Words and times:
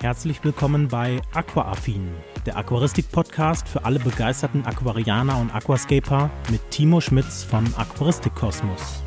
Herzlich 0.00 0.44
willkommen 0.44 0.88
bei 0.88 1.22
Aquaaffin, 1.32 2.10
der 2.44 2.58
Aquaristik-Podcast 2.58 3.66
für 3.66 3.86
alle 3.86 3.98
begeisterten 3.98 4.66
Aquarianer 4.66 5.38
und 5.40 5.54
Aquascaper 5.54 6.28
mit 6.50 6.60
Timo 6.70 7.00
Schmitz 7.00 7.42
von 7.42 7.64
Aquaristik 7.78 8.34
Kosmos. 8.34 9.05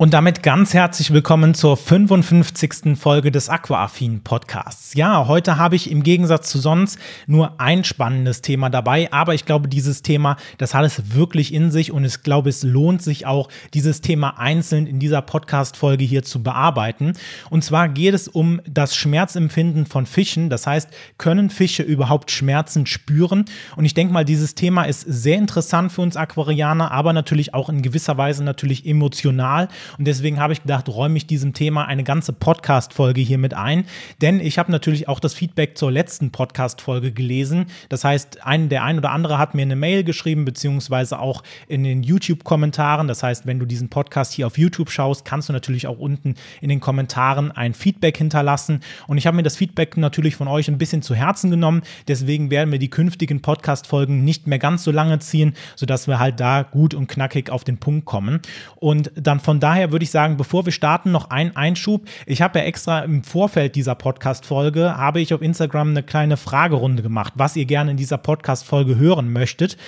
Und 0.00 0.14
damit 0.14 0.42
ganz 0.42 0.72
herzlich 0.72 1.12
willkommen 1.12 1.52
zur 1.52 1.76
55. 1.76 2.98
Folge 2.98 3.30
des 3.30 3.50
Aquaaffin 3.50 4.22
Podcasts. 4.22 4.94
Ja, 4.94 5.28
heute 5.28 5.58
habe 5.58 5.76
ich 5.76 5.90
im 5.90 6.02
Gegensatz 6.02 6.48
zu 6.48 6.58
sonst 6.58 6.98
nur 7.26 7.60
ein 7.60 7.84
spannendes 7.84 8.40
Thema 8.40 8.70
dabei, 8.70 9.12
aber 9.12 9.34
ich 9.34 9.44
glaube, 9.44 9.68
dieses 9.68 10.00
Thema, 10.00 10.38
das 10.56 10.72
hat 10.72 10.86
es 10.86 11.14
wirklich 11.14 11.52
in 11.52 11.70
sich 11.70 11.92
und 11.92 12.06
ich 12.06 12.22
glaube, 12.22 12.48
es 12.48 12.62
lohnt 12.62 13.02
sich 13.02 13.26
auch, 13.26 13.50
dieses 13.74 14.00
Thema 14.00 14.38
einzeln 14.38 14.86
in 14.86 15.00
dieser 15.00 15.20
Podcast-Folge 15.20 16.02
hier 16.02 16.22
zu 16.22 16.42
bearbeiten. 16.42 17.12
Und 17.50 17.62
zwar 17.62 17.90
geht 17.90 18.14
es 18.14 18.26
um 18.26 18.62
das 18.66 18.96
Schmerzempfinden 18.96 19.84
von 19.84 20.06
Fischen. 20.06 20.48
Das 20.48 20.66
heißt, 20.66 20.88
können 21.18 21.50
Fische 21.50 21.82
überhaupt 21.82 22.30
Schmerzen 22.30 22.86
spüren? 22.86 23.44
Und 23.76 23.84
ich 23.84 23.92
denke 23.92 24.14
mal, 24.14 24.24
dieses 24.24 24.54
Thema 24.54 24.84
ist 24.84 25.02
sehr 25.02 25.36
interessant 25.36 25.92
für 25.92 26.00
uns 26.00 26.16
Aquarianer, 26.16 26.90
aber 26.90 27.12
natürlich 27.12 27.52
auch 27.52 27.68
in 27.68 27.82
gewisser 27.82 28.16
Weise 28.16 28.42
natürlich 28.42 28.86
emotional. 28.86 29.68
Und 29.98 30.06
deswegen 30.06 30.40
habe 30.40 30.52
ich 30.52 30.62
gedacht, 30.62 30.88
räume 30.88 31.16
ich 31.16 31.26
diesem 31.26 31.54
Thema 31.54 31.86
eine 31.86 32.04
ganze 32.04 32.32
Podcast-Folge 32.32 33.20
hier 33.20 33.38
mit 33.38 33.54
ein. 33.54 33.84
Denn 34.20 34.40
ich 34.40 34.58
habe 34.58 34.70
natürlich 34.70 35.08
auch 35.08 35.20
das 35.20 35.34
Feedback 35.34 35.76
zur 35.76 35.90
letzten 35.90 36.30
Podcast-Folge 36.30 37.12
gelesen. 37.12 37.66
Das 37.88 38.04
heißt, 38.04 38.46
ein, 38.46 38.68
der 38.68 38.84
ein 38.84 38.98
oder 38.98 39.10
andere 39.10 39.38
hat 39.38 39.54
mir 39.54 39.62
eine 39.62 39.76
Mail 39.76 40.04
geschrieben, 40.04 40.44
beziehungsweise 40.44 41.18
auch 41.18 41.42
in 41.68 41.84
den 41.84 42.02
YouTube-Kommentaren. 42.02 43.08
Das 43.08 43.22
heißt, 43.22 43.46
wenn 43.46 43.58
du 43.58 43.66
diesen 43.66 43.88
Podcast 43.88 44.32
hier 44.32 44.46
auf 44.46 44.58
YouTube 44.58 44.90
schaust, 44.90 45.24
kannst 45.24 45.48
du 45.48 45.52
natürlich 45.52 45.86
auch 45.86 45.98
unten 45.98 46.34
in 46.60 46.68
den 46.68 46.80
Kommentaren 46.80 47.50
ein 47.52 47.74
Feedback 47.74 48.16
hinterlassen. 48.16 48.80
Und 49.06 49.18
ich 49.18 49.26
habe 49.26 49.36
mir 49.36 49.42
das 49.42 49.56
Feedback 49.56 49.96
natürlich 49.96 50.36
von 50.36 50.48
euch 50.48 50.68
ein 50.68 50.78
bisschen 50.78 51.02
zu 51.02 51.14
Herzen 51.14 51.50
genommen. 51.50 51.82
Deswegen 52.08 52.50
werden 52.50 52.72
wir 52.72 52.78
die 52.78 52.90
künftigen 52.90 53.42
Podcast-Folgen 53.42 54.24
nicht 54.24 54.46
mehr 54.46 54.58
ganz 54.58 54.84
so 54.84 54.90
lange 54.90 55.18
ziehen, 55.18 55.54
sodass 55.76 56.08
wir 56.08 56.18
halt 56.18 56.40
da 56.40 56.62
gut 56.62 56.94
und 56.94 57.08
knackig 57.08 57.50
auf 57.50 57.64
den 57.64 57.78
Punkt 57.78 58.04
kommen. 58.04 58.40
Und 58.76 59.10
dann 59.14 59.40
von 59.40 59.60
daher 59.60 59.79
daher 59.80 59.92
würde 59.92 60.02
ich 60.02 60.10
sagen, 60.10 60.36
bevor 60.36 60.66
wir 60.66 60.72
starten, 60.72 61.10
noch 61.10 61.30
ein 61.30 61.56
Einschub. 61.56 62.06
Ich 62.26 62.42
habe 62.42 62.58
ja 62.58 62.66
extra 62.66 63.00
im 63.00 63.24
Vorfeld 63.24 63.76
dieser 63.76 63.94
Podcast-Folge, 63.94 64.96
habe 64.96 65.20
ich 65.20 65.32
auf 65.32 65.40
Instagram 65.40 65.90
eine 65.90 66.02
kleine 66.02 66.36
Fragerunde 66.36 67.02
gemacht, 67.02 67.32
was 67.36 67.56
ihr 67.56 67.64
gerne 67.64 67.92
in 67.92 67.96
dieser 67.96 68.18
Podcast-Folge 68.18 68.96
hören 68.96 69.32
möchtet. 69.32 69.78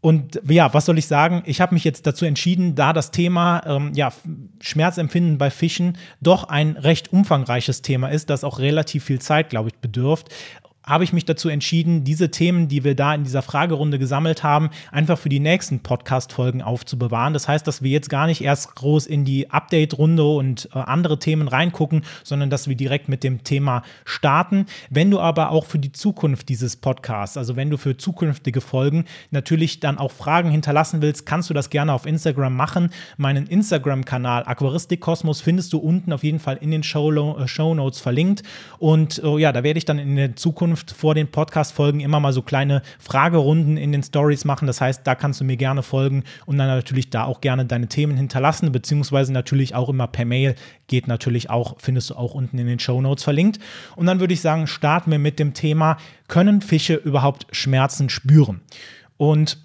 Und 0.00 0.40
ja, 0.48 0.74
was 0.74 0.86
soll 0.86 0.98
ich 0.98 1.06
sagen? 1.06 1.44
Ich 1.46 1.60
habe 1.60 1.74
mich 1.74 1.84
jetzt 1.84 2.08
dazu 2.08 2.24
entschieden, 2.24 2.74
da 2.74 2.92
das 2.92 3.12
Thema 3.12 3.62
ähm, 3.64 3.92
ja, 3.94 4.12
Schmerzempfinden 4.60 5.38
bei 5.38 5.48
Fischen 5.48 5.96
doch 6.20 6.48
ein 6.48 6.76
recht 6.76 7.12
umfangreiches 7.12 7.82
Thema 7.82 8.08
ist, 8.08 8.28
das 8.28 8.42
auch 8.42 8.58
relativ 8.58 9.04
viel 9.04 9.20
Zeit, 9.20 9.50
glaube 9.50 9.68
ich, 9.68 9.76
bedürft, 9.76 10.30
habe 10.84 11.04
ich 11.04 11.12
mich 11.12 11.24
dazu 11.24 11.48
entschieden, 11.48 12.04
diese 12.04 12.30
Themen, 12.30 12.68
die 12.68 12.84
wir 12.84 12.94
da 12.94 13.14
in 13.14 13.24
dieser 13.24 13.42
Fragerunde 13.42 13.98
gesammelt 13.98 14.42
haben, 14.42 14.70
einfach 14.90 15.18
für 15.18 15.28
die 15.28 15.40
nächsten 15.40 15.80
Podcast-Folgen 15.80 16.60
aufzubewahren. 16.60 17.32
Das 17.32 17.46
heißt, 17.46 17.66
dass 17.66 17.82
wir 17.82 17.90
jetzt 17.90 18.10
gar 18.10 18.26
nicht 18.26 18.42
erst 18.42 18.74
groß 18.74 19.06
in 19.06 19.24
die 19.24 19.50
Update-Runde 19.50 20.24
und 20.24 20.68
äh, 20.74 20.78
andere 20.78 21.18
Themen 21.18 21.46
reingucken, 21.46 22.02
sondern 22.24 22.50
dass 22.50 22.68
wir 22.68 22.74
direkt 22.74 23.08
mit 23.08 23.22
dem 23.22 23.44
Thema 23.44 23.82
starten. 24.04 24.66
Wenn 24.90 25.10
du 25.10 25.20
aber 25.20 25.50
auch 25.50 25.66
für 25.66 25.78
die 25.78 25.92
Zukunft 25.92 26.48
dieses 26.48 26.76
Podcasts, 26.76 27.36
also 27.36 27.54
wenn 27.54 27.70
du 27.70 27.76
für 27.76 27.96
zukünftige 27.96 28.60
Folgen 28.60 29.04
natürlich 29.30 29.78
dann 29.78 29.98
auch 29.98 30.10
Fragen 30.10 30.50
hinterlassen 30.50 31.00
willst, 31.00 31.26
kannst 31.26 31.48
du 31.48 31.54
das 31.54 31.70
gerne 31.70 31.92
auf 31.92 32.06
Instagram 32.06 32.56
machen. 32.56 32.90
Meinen 33.16 33.46
Instagram-Kanal 33.46 34.44
Aquaristik 34.46 35.00
Kosmos 35.00 35.40
findest 35.40 35.72
du 35.72 35.78
unten 35.78 36.12
auf 36.12 36.24
jeden 36.24 36.40
Fall 36.40 36.58
in 36.60 36.72
den 36.72 36.82
äh, 36.82 37.48
Show 37.48 37.74
Notes 37.74 38.00
verlinkt. 38.00 38.42
Und 38.78 39.22
äh, 39.22 39.38
ja, 39.38 39.52
da 39.52 39.62
werde 39.62 39.78
ich 39.78 39.84
dann 39.84 39.98
in 39.98 40.16
der 40.16 40.34
Zukunft 40.34 40.71
Zukunft 40.72 40.92
vor 40.92 41.14
den 41.14 41.28
Podcast-Folgen 41.28 42.00
immer 42.00 42.18
mal 42.18 42.32
so 42.32 42.40
kleine 42.40 42.80
Fragerunden 42.98 43.76
in 43.76 43.92
den 43.92 44.02
Stories 44.02 44.46
machen. 44.46 44.66
Das 44.66 44.80
heißt, 44.80 45.02
da 45.04 45.14
kannst 45.14 45.40
du 45.40 45.44
mir 45.44 45.58
gerne 45.58 45.82
folgen 45.82 46.24
und 46.46 46.56
dann 46.56 46.68
natürlich 46.68 47.10
da 47.10 47.24
auch 47.24 47.42
gerne 47.42 47.66
deine 47.66 47.88
Themen 47.88 48.16
hinterlassen, 48.16 48.72
beziehungsweise 48.72 49.32
natürlich 49.32 49.74
auch 49.74 49.90
immer 49.90 50.06
per 50.06 50.24
Mail. 50.24 50.54
Geht 50.86 51.08
natürlich 51.08 51.50
auch, 51.50 51.76
findest 51.78 52.10
du 52.10 52.14
auch 52.14 52.34
unten 52.34 52.58
in 52.58 52.66
den 52.66 52.78
Show 52.78 53.00
Notes 53.02 53.22
verlinkt. 53.22 53.58
Und 53.96 54.06
dann 54.06 54.20
würde 54.20 54.32
ich 54.32 54.40
sagen, 54.40 54.66
starten 54.66 55.10
wir 55.10 55.18
mit 55.18 55.38
dem 55.38 55.52
Thema, 55.52 55.98
können 56.28 56.62
Fische 56.62 56.94
überhaupt 56.94 57.46
Schmerzen 57.50 58.08
spüren? 58.08 58.62
Und 59.18 59.58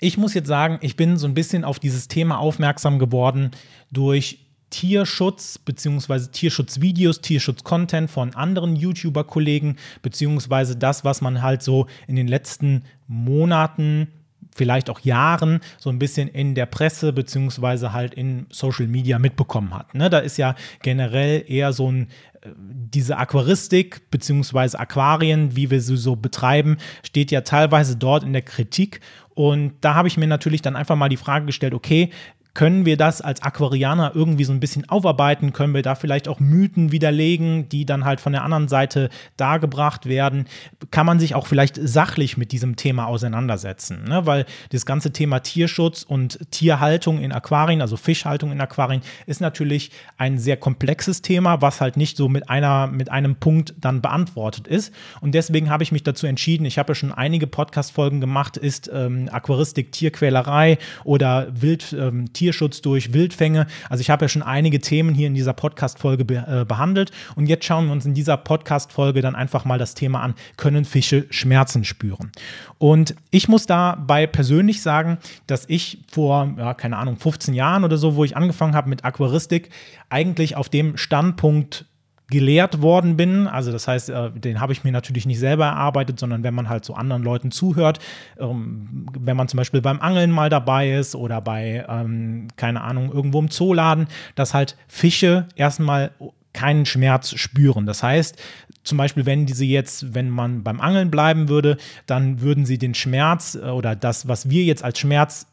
ich 0.00 0.18
muss 0.18 0.34
jetzt 0.34 0.48
sagen, 0.48 0.78
ich 0.82 0.96
bin 0.96 1.16
so 1.16 1.26
ein 1.26 1.34
bisschen 1.34 1.64
auf 1.64 1.78
dieses 1.78 2.08
Thema 2.08 2.38
aufmerksam 2.38 2.98
geworden 2.98 3.52
durch 3.90 4.41
Tierschutz 4.72 5.58
bzw. 5.58 6.26
Tierschutzvideos, 6.32 7.20
Tierschutz-Content 7.20 8.10
von 8.10 8.34
anderen 8.34 8.74
YouTuber-Kollegen, 8.74 9.76
beziehungsweise 10.00 10.76
das, 10.76 11.04
was 11.04 11.20
man 11.20 11.42
halt 11.42 11.62
so 11.62 11.86
in 12.08 12.16
den 12.16 12.26
letzten 12.26 12.82
Monaten, 13.06 14.08
vielleicht 14.54 14.90
auch 14.90 15.00
Jahren 15.00 15.60
so 15.78 15.90
ein 15.90 15.98
bisschen 15.98 16.28
in 16.28 16.54
der 16.54 16.66
Presse 16.66 17.12
beziehungsweise 17.12 17.92
halt 17.92 18.14
in 18.14 18.46
Social 18.50 18.86
Media 18.86 19.18
mitbekommen 19.18 19.74
hat. 19.74 19.94
Ne? 19.94 20.10
Da 20.10 20.18
ist 20.18 20.36
ja 20.36 20.54
generell 20.82 21.44
eher 21.46 21.72
so 21.72 21.90
ein 21.90 22.08
äh, 22.42 22.50
diese 22.56 23.16
Aquaristik 23.16 24.10
beziehungsweise 24.10 24.78
Aquarien, 24.78 25.56
wie 25.56 25.70
wir 25.70 25.80
sie 25.80 25.96
so 25.96 26.16
betreiben, 26.16 26.76
steht 27.02 27.30
ja 27.30 27.42
teilweise 27.42 27.96
dort 27.96 28.24
in 28.24 28.32
der 28.32 28.42
Kritik. 28.42 29.00
Und 29.34 29.72
da 29.80 29.94
habe 29.94 30.08
ich 30.08 30.18
mir 30.18 30.26
natürlich 30.26 30.60
dann 30.60 30.76
einfach 30.76 30.96
mal 30.96 31.08
die 31.08 31.16
Frage 31.16 31.46
gestellt, 31.46 31.72
okay, 31.72 32.10
können 32.54 32.84
wir 32.84 32.96
das 32.96 33.20
als 33.22 33.42
Aquarianer 33.42 34.12
irgendwie 34.14 34.44
so 34.44 34.52
ein 34.52 34.60
bisschen 34.60 34.88
aufarbeiten? 34.88 35.52
Können 35.52 35.74
wir 35.74 35.82
da 35.82 35.94
vielleicht 35.94 36.28
auch 36.28 36.38
Mythen 36.38 36.92
widerlegen, 36.92 37.68
die 37.68 37.86
dann 37.86 38.04
halt 38.04 38.20
von 38.20 38.32
der 38.32 38.42
anderen 38.44 38.68
Seite 38.68 39.08
dargebracht 39.36 40.06
werden? 40.06 40.46
Kann 40.90 41.06
man 41.06 41.18
sich 41.18 41.34
auch 41.34 41.46
vielleicht 41.46 41.76
sachlich 41.76 42.36
mit 42.36 42.52
diesem 42.52 42.76
Thema 42.76 43.06
auseinandersetzen? 43.06 44.04
Ne? 44.04 44.26
Weil 44.26 44.44
das 44.70 44.84
ganze 44.84 45.12
Thema 45.12 45.40
Tierschutz 45.40 46.02
und 46.02 46.38
Tierhaltung 46.50 47.20
in 47.20 47.32
Aquarien, 47.32 47.80
also 47.80 47.96
Fischhaltung 47.96 48.52
in 48.52 48.60
Aquarien, 48.60 49.00
ist 49.26 49.40
natürlich 49.40 49.90
ein 50.18 50.38
sehr 50.38 50.58
komplexes 50.58 51.22
Thema, 51.22 51.62
was 51.62 51.80
halt 51.80 51.96
nicht 51.96 52.16
so 52.16 52.28
mit 52.28 52.50
einer, 52.50 52.86
mit 52.86 53.10
einem 53.10 53.36
Punkt 53.36 53.74
dann 53.80 54.02
beantwortet 54.02 54.66
ist. 54.68 54.92
Und 55.20 55.34
deswegen 55.34 55.70
habe 55.70 55.82
ich 55.82 55.92
mich 55.92 56.02
dazu 56.02 56.26
entschieden, 56.26 56.66
ich 56.66 56.78
habe 56.78 56.90
ja 56.90 56.94
schon 56.94 57.12
einige 57.12 57.46
Podcast-Folgen 57.46 58.20
gemacht, 58.20 58.58
ist 58.58 58.90
ähm, 58.92 59.30
Aquaristik 59.32 59.90
Tierquälerei 59.92 60.78
oder 61.04 61.48
Wild 61.50 61.96
ähm, 61.98 62.32
Tierschutz 62.42 62.82
durch 62.82 63.12
Wildfänge. 63.12 63.68
Also 63.88 64.00
ich 64.00 64.10
habe 64.10 64.24
ja 64.24 64.28
schon 64.28 64.42
einige 64.42 64.80
Themen 64.80 65.14
hier 65.14 65.28
in 65.28 65.34
dieser 65.34 65.52
Podcast-Folge 65.52 66.24
be 66.24 66.44
äh, 66.44 66.64
behandelt 66.64 67.12
und 67.36 67.46
jetzt 67.46 67.64
schauen 67.64 67.86
wir 67.86 67.92
uns 67.92 68.04
in 68.04 68.14
dieser 68.14 68.36
Podcast-Folge 68.36 69.22
dann 69.22 69.36
einfach 69.36 69.64
mal 69.64 69.78
das 69.78 69.94
Thema 69.94 70.22
an, 70.22 70.34
können 70.56 70.84
Fische 70.84 71.26
Schmerzen 71.30 71.84
spüren? 71.84 72.32
Und 72.78 73.14
ich 73.30 73.46
muss 73.46 73.66
dabei 73.66 74.26
persönlich 74.26 74.82
sagen, 74.82 75.18
dass 75.46 75.68
ich 75.68 75.98
vor, 76.10 76.52
ja, 76.58 76.74
keine 76.74 76.96
Ahnung, 76.96 77.16
15 77.16 77.54
Jahren 77.54 77.84
oder 77.84 77.96
so, 77.96 78.16
wo 78.16 78.24
ich 78.24 78.36
angefangen 78.36 78.74
habe 78.74 78.88
mit 78.88 79.04
Aquaristik, 79.04 79.70
eigentlich 80.08 80.56
auf 80.56 80.68
dem 80.68 80.96
Standpunkt 80.96 81.86
gelehrt 82.32 82.80
worden 82.80 83.16
bin. 83.16 83.46
Also 83.46 83.70
das 83.70 83.86
heißt, 83.86 84.08
äh, 84.08 84.30
den 84.30 84.60
habe 84.60 84.72
ich 84.72 84.84
mir 84.84 84.90
natürlich 84.90 85.26
nicht 85.26 85.38
selber 85.38 85.66
erarbeitet, 85.66 86.18
sondern 86.18 86.42
wenn 86.42 86.54
man 86.54 86.68
halt 86.68 86.84
so 86.84 86.94
anderen 86.94 87.22
Leuten 87.22 87.50
zuhört, 87.50 87.98
ähm, 88.38 89.06
wenn 89.18 89.36
man 89.36 89.48
zum 89.48 89.58
Beispiel 89.58 89.82
beim 89.82 90.00
Angeln 90.00 90.30
mal 90.30 90.48
dabei 90.48 90.92
ist 90.92 91.14
oder 91.14 91.42
bei, 91.42 91.84
ähm, 91.86 92.48
keine 92.56 92.80
Ahnung, 92.80 93.12
irgendwo 93.12 93.38
im 93.38 93.50
Zooladen, 93.50 94.08
dass 94.34 94.54
halt 94.54 94.76
Fische 94.88 95.46
erstmal 95.56 96.12
keinen 96.54 96.86
Schmerz 96.86 97.34
spüren. 97.38 97.84
Das 97.84 98.02
heißt, 98.02 98.40
zum 98.82 98.98
Beispiel, 98.98 99.26
wenn 99.26 99.44
diese 99.46 99.64
jetzt, 99.66 100.14
wenn 100.14 100.30
man 100.30 100.62
beim 100.62 100.80
Angeln 100.80 101.10
bleiben 101.10 101.48
würde, 101.48 101.76
dann 102.06 102.40
würden 102.40 102.64
sie 102.64 102.78
den 102.78 102.94
Schmerz 102.94 103.54
äh, 103.54 103.66
oder 103.66 103.94
das, 103.94 104.26
was 104.26 104.48
wir 104.48 104.64
jetzt 104.64 104.82
als 104.82 104.98
Schmerz 104.98 105.46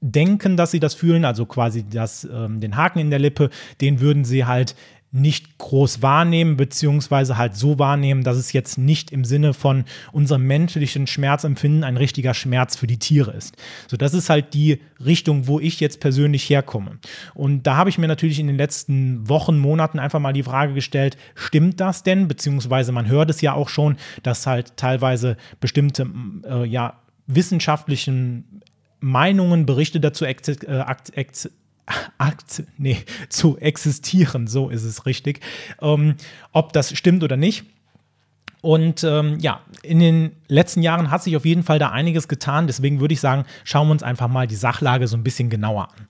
denken, 0.00 0.56
dass 0.56 0.70
sie 0.70 0.80
das 0.80 0.94
fühlen, 0.94 1.24
also 1.24 1.46
quasi 1.46 1.84
das, 1.88 2.28
ähm, 2.30 2.60
den 2.60 2.76
Haken 2.76 2.98
in 2.98 3.10
der 3.10 3.18
Lippe, 3.18 3.50
den 3.80 4.00
würden 4.00 4.24
sie 4.24 4.44
halt 4.44 4.74
nicht 5.16 5.58
groß 5.58 6.02
wahrnehmen, 6.02 6.56
beziehungsweise 6.56 7.36
halt 7.38 7.56
so 7.56 7.78
wahrnehmen, 7.78 8.22
dass 8.22 8.36
es 8.36 8.52
jetzt 8.52 8.76
nicht 8.76 9.10
im 9.10 9.24
Sinne 9.24 9.54
von 9.54 9.84
unserem 10.12 10.46
menschlichen 10.46 11.06
Schmerzempfinden 11.06 11.84
ein 11.84 11.96
richtiger 11.96 12.34
Schmerz 12.34 12.76
für 12.76 12.86
die 12.86 12.98
Tiere 12.98 13.32
ist. 13.32 13.56
So, 13.88 13.96
das 13.96 14.14
ist 14.14 14.28
halt 14.28 14.52
die 14.54 14.80
Richtung, 15.04 15.46
wo 15.46 15.58
ich 15.58 15.80
jetzt 15.80 16.00
persönlich 16.00 16.48
herkomme. 16.48 16.98
Und 17.34 17.66
da 17.66 17.76
habe 17.76 17.90
ich 17.90 17.98
mir 17.98 18.08
natürlich 18.08 18.38
in 18.38 18.46
den 18.46 18.56
letzten 18.56 19.28
Wochen, 19.28 19.58
Monaten 19.58 19.98
einfach 19.98 20.20
mal 20.20 20.32
die 20.32 20.42
Frage 20.42 20.74
gestellt, 20.74 21.16
stimmt 21.34 21.80
das 21.80 22.02
denn? 22.02 22.28
Beziehungsweise 22.28 22.92
man 22.92 23.08
hört 23.08 23.30
es 23.30 23.40
ja 23.40 23.54
auch 23.54 23.68
schon, 23.68 23.96
dass 24.22 24.46
halt 24.46 24.76
teilweise 24.76 25.36
bestimmte, 25.60 26.06
äh, 26.46 26.66
ja, 26.66 27.00
wissenschaftlichen 27.26 28.62
Meinungen, 29.00 29.66
Berichte 29.66 30.00
dazu 30.00 30.24
äh, 30.24 30.32
Akt, 30.68 31.12
nee, 32.78 32.98
zu 33.28 33.58
existieren, 33.58 34.46
so 34.46 34.68
ist 34.68 34.84
es 34.84 35.06
richtig. 35.06 35.40
Ähm, 35.80 36.16
ob 36.52 36.72
das 36.72 36.96
stimmt 36.96 37.22
oder 37.22 37.36
nicht. 37.36 37.64
Und 38.62 39.04
ähm, 39.04 39.38
ja, 39.38 39.60
in 39.82 40.00
den 40.00 40.32
letzten 40.48 40.82
Jahren 40.82 41.10
hat 41.10 41.22
sich 41.22 41.36
auf 41.36 41.44
jeden 41.44 41.62
Fall 41.62 41.78
da 41.78 41.90
einiges 41.90 42.28
getan. 42.28 42.66
Deswegen 42.66 43.00
würde 43.00 43.14
ich 43.14 43.20
sagen, 43.20 43.44
schauen 43.64 43.88
wir 43.88 43.92
uns 43.92 44.02
einfach 44.02 44.28
mal 44.28 44.46
die 44.46 44.56
Sachlage 44.56 45.06
so 45.06 45.16
ein 45.16 45.24
bisschen 45.24 45.50
genauer 45.50 45.88
an. 45.88 46.06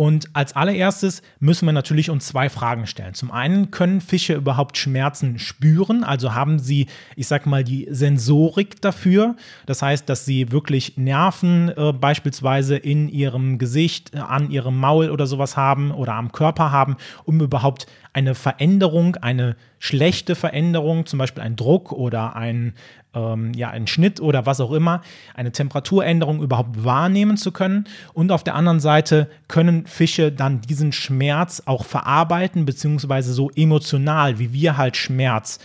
Und 0.00 0.30
als 0.32 0.56
allererstes 0.56 1.20
müssen 1.40 1.66
wir 1.66 1.74
natürlich 1.74 2.08
uns 2.08 2.26
zwei 2.26 2.48
Fragen 2.48 2.86
stellen. 2.86 3.12
Zum 3.12 3.30
einen, 3.30 3.70
können 3.70 4.00
Fische 4.00 4.32
überhaupt 4.32 4.78
Schmerzen 4.78 5.38
spüren? 5.38 6.04
Also 6.04 6.34
haben 6.34 6.58
sie, 6.58 6.86
ich 7.16 7.26
sag 7.26 7.44
mal, 7.44 7.64
die 7.64 7.86
Sensorik 7.90 8.80
dafür? 8.80 9.36
Das 9.66 9.82
heißt, 9.82 10.08
dass 10.08 10.24
sie 10.24 10.52
wirklich 10.52 10.96
Nerven 10.96 11.68
äh, 11.76 11.92
beispielsweise 11.92 12.78
in 12.78 13.10
ihrem 13.10 13.58
Gesicht, 13.58 14.14
äh, 14.14 14.20
an 14.20 14.50
ihrem 14.50 14.78
Maul 14.78 15.10
oder 15.10 15.26
sowas 15.26 15.58
haben 15.58 15.90
oder 15.90 16.14
am 16.14 16.32
Körper 16.32 16.72
haben, 16.72 16.96
um 17.24 17.38
überhaupt 17.40 17.86
eine 18.14 18.34
Veränderung, 18.34 19.16
eine 19.16 19.54
schlechte 19.78 20.34
Veränderung, 20.34 21.06
zum 21.06 21.18
Beispiel 21.18 21.42
ein 21.42 21.56
Druck 21.56 21.92
oder 21.92 22.36
ein, 22.36 22.74
ähm, 23.14 23.52
ja, 23.54 23.70
ein 23.70 23.86
Schnitt 23.86 24.20
oder 24.20 24.46
was 24.46 24.60
auch 24.60 24.72
immer, 24.72 25.02
eine 25.34 25.52
Temperaturänderung 25.52 26.42
überhaupt 26.42 26.84
wahrnehmen 26.84 27.36
zu 27.36 27.52
können. 27.52 27.84
Und 28.12 28.32
auf 28.32 28.44
der 28.44 28.54
anderen 28.54 28.80
Seite 28.80 29.28
können 29.48 29.86
Fische 29.86 30.32
dann 30.32 30.60
diesen 30.60 30.92
Schmerz 30.92 31.62
auch 31.66 31.84
verarbeiten, 31.84 32.64
beziehungsweise 32.64 33.32
so 33.32 33.50
emotional, 33.50 34.38
wie 34.38 34.52
wir 34.52 34.76
halt 34.76 34.96
Schmerz 34.96 35.58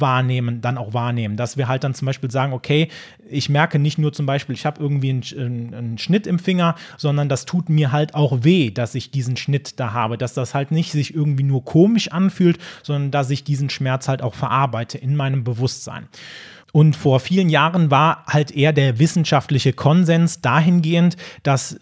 wahrnehmen, 0.00 0.60
dann 0.60 0.78
auch 0.78 0.94
wahrnehmen. 0.94 1.36
Dass 1.36 1.56
wir 1.56 1.68
halt 1.68 1.84
dann 1.84 1.94
zum 1.94 2.06
Beispiel 2.06 2.30
sagen, 2.30 2.52
okay, 2.52 2.88
ich 3.28 3.48
merke 3.48 3.78
nicht 3.78 3.98
nur 3.98 4.12
zum 4.12 4.26
Beispiel, 4.26 4.54
ich 4.54 4.66
habe 4.66 4.80
irgendwie 4.80 5.10
einen, 5.10 5.74
einen, 5.74 5.98
Schnitt 5.98 6.26
im 6.26 6.38
Finger, 6.38 6.74
sondern 6.96 7.28
das 7.28 7.44
tut 7.44 7.68
mir 7.68 7.92
halt 7.92 8.14
auch 8.14 8.38
weh, 8.42 8.70
dass 8.70 8.94
ich 8.94 9.10
diesen 9.10 9.36
Schnitt 9.36 9.78
da 9.78 9.92
habe, 9.92 10.16
dass 10.16 10.34
das 10.34 10.54
halt 10.54 10.70
nicht 10.70 10.92
sich 10.92 11.14
irgendwie 11.14 11.42
nur 11.42 11.64
komisch 11.64 12.10
anfühlt, 12.10 12.58
sondern 12.82 13.10
dass 13.10 13.30
ich 13.30 13.44
diesen 13.44 13.70
Schmerz 13.70 14.08
halt 14.08 14.22
auch 14.22 14.34
verarbeite 14.34 14.98
in 14.98 15.16
meinem 15.16 15.44
Bewusstsein. 15.44 16.08
Und 16.72 16.94
vor 16.96 17.20
vielen 17.20 17.48
Jahren 17.48 17.90
war 17.90 18.24
halt 18.26 18.50
eher 18.50 18.72
der 18.72 18.98
wissenschaftliche 18.98 19.72
Konsens 19.72 20.40
dahingehend, 20.40 21.16
dass 21.42 21.78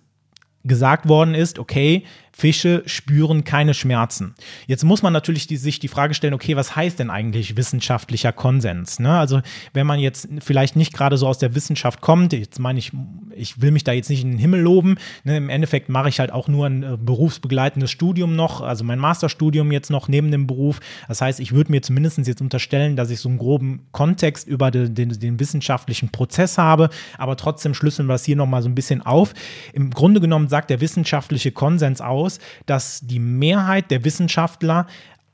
gesagt 0.65 1.09
worden 1.09 1.35
ist, 1.35 1.59
okay, 1.59 2.05
Fische 2.39 2.85
spüren 2.87 3.43
keine 3.43 3.75
Schmerzen. 3.75 4.37
Jetzt 4.69 4.85
muss 4.85 5.03
man 5.03 5.13
natürlich 5.13 5.49
die, 5.49 5.57
sich 5.57 5.81
die 5.81 5.89
Frage 5.89 6.15
stellen, 6.15 6.35
okay, 6.35 6.55
was 6.55 6.77
heißt 6.77 7.01
denn 7.01 7.11
eigentlich 7.11 7.57
wissenschaftlicher 7.57 8.33
Konsens? 8.33 9.01
Ne? 9.01 9.19
Also 9.19 9.41
wenn 9.73 9.89
man 9.89 9.99
jetzt 9.99 10.29
vielleicht 10.39 10.77
nicht 10.77 10.93
gerade 10.93 11.17
so 11.17 11.27
aus 11.27 11.39
der 11.39 11.57
Wissenschaft 11.57 12.01
kommt, 12.01 12.33
jetzt 12.33 12.61
meine 12.61 12.79
ich, 12.79 12.93
ich 13.35 13.61
will 13.61 13.73
mich 13.73 13.83
da 13.83 13.91
jetzt 13.91 14.09
nicht 14.09 14.23
in 14.23 14.31
den 14.31 14.39
Himmel 14.39 14.61
loben, 14.61 14.99
ne? 15.25 15.37
im 15.37 15.49
Endeffekt 15.49 15.89
mache 15.89 16.11
ich 16.11 16.21
halt 16.21 16.31
auch 16.31 16.47
nur 16.47 16.67
ein 16.67 16.85
äh, 16.85 16.97
berufsbegleitendes 16.97 17.91
Studium 17.91 18.37
noch, 18.37 18.61
also 18.61 18.85
mein 18.85 19.01
Masterstudium 19.01 19.73
jetzt 19.73 19.91
noch 19.91 20.07
neben 20.07 20.31
dem 20.31 20.47
Beruf. 20.47 20.79
Das 21.09 21.21
heißt, 21.21 21.41
ich 21.41 21.51
würde 21.51 21.73
mir 21.73 21.83
zumindest 21.83 22.19
jetzt 22.25 22.41
unterstellen, 22.41 22.95
dass 22.95 23.11
ich 23.11 23.19
so 23.19 23.29
einen 23.29 23.39
groben 23.39 23.89
Kontext 23.91 24.47
über 24.47 24.71
den, 24.71 24.95
den, 24.95 25.09
den 25.09 25.41
wissenschaftlichen 25.41 26.11
Prozess 26.11 26.57
habe, 26.57 26.89
aber 27.19 27.37
trotzdem 27.37 27.75
schlüsseln 27.75 28.07
wir 28.07 28.15
es 28.15 28.25
hier 28.25 28.37
nochmal 28.37 28.63
so 28.63 28.69
ein 28.69 28.77
bisschen 28.77 29.03
auf. 29.03 29.35
Im 29.73 29.91
Grunde 29.91 30.21
genommen 30.21 30.49
sagt 30.49 30.71
der 30.71 30.81
wissenschaftliche 30.81 31.51
Konsens 31.51 32.01
aus, 32.01 32.28
aus, 32.29 32.39
dass 32.67 33.01
die 33.01 33.19
Mehrheit 33.19 33.91
der 33.91 34.05
Wissenschaftler 34.05 34.87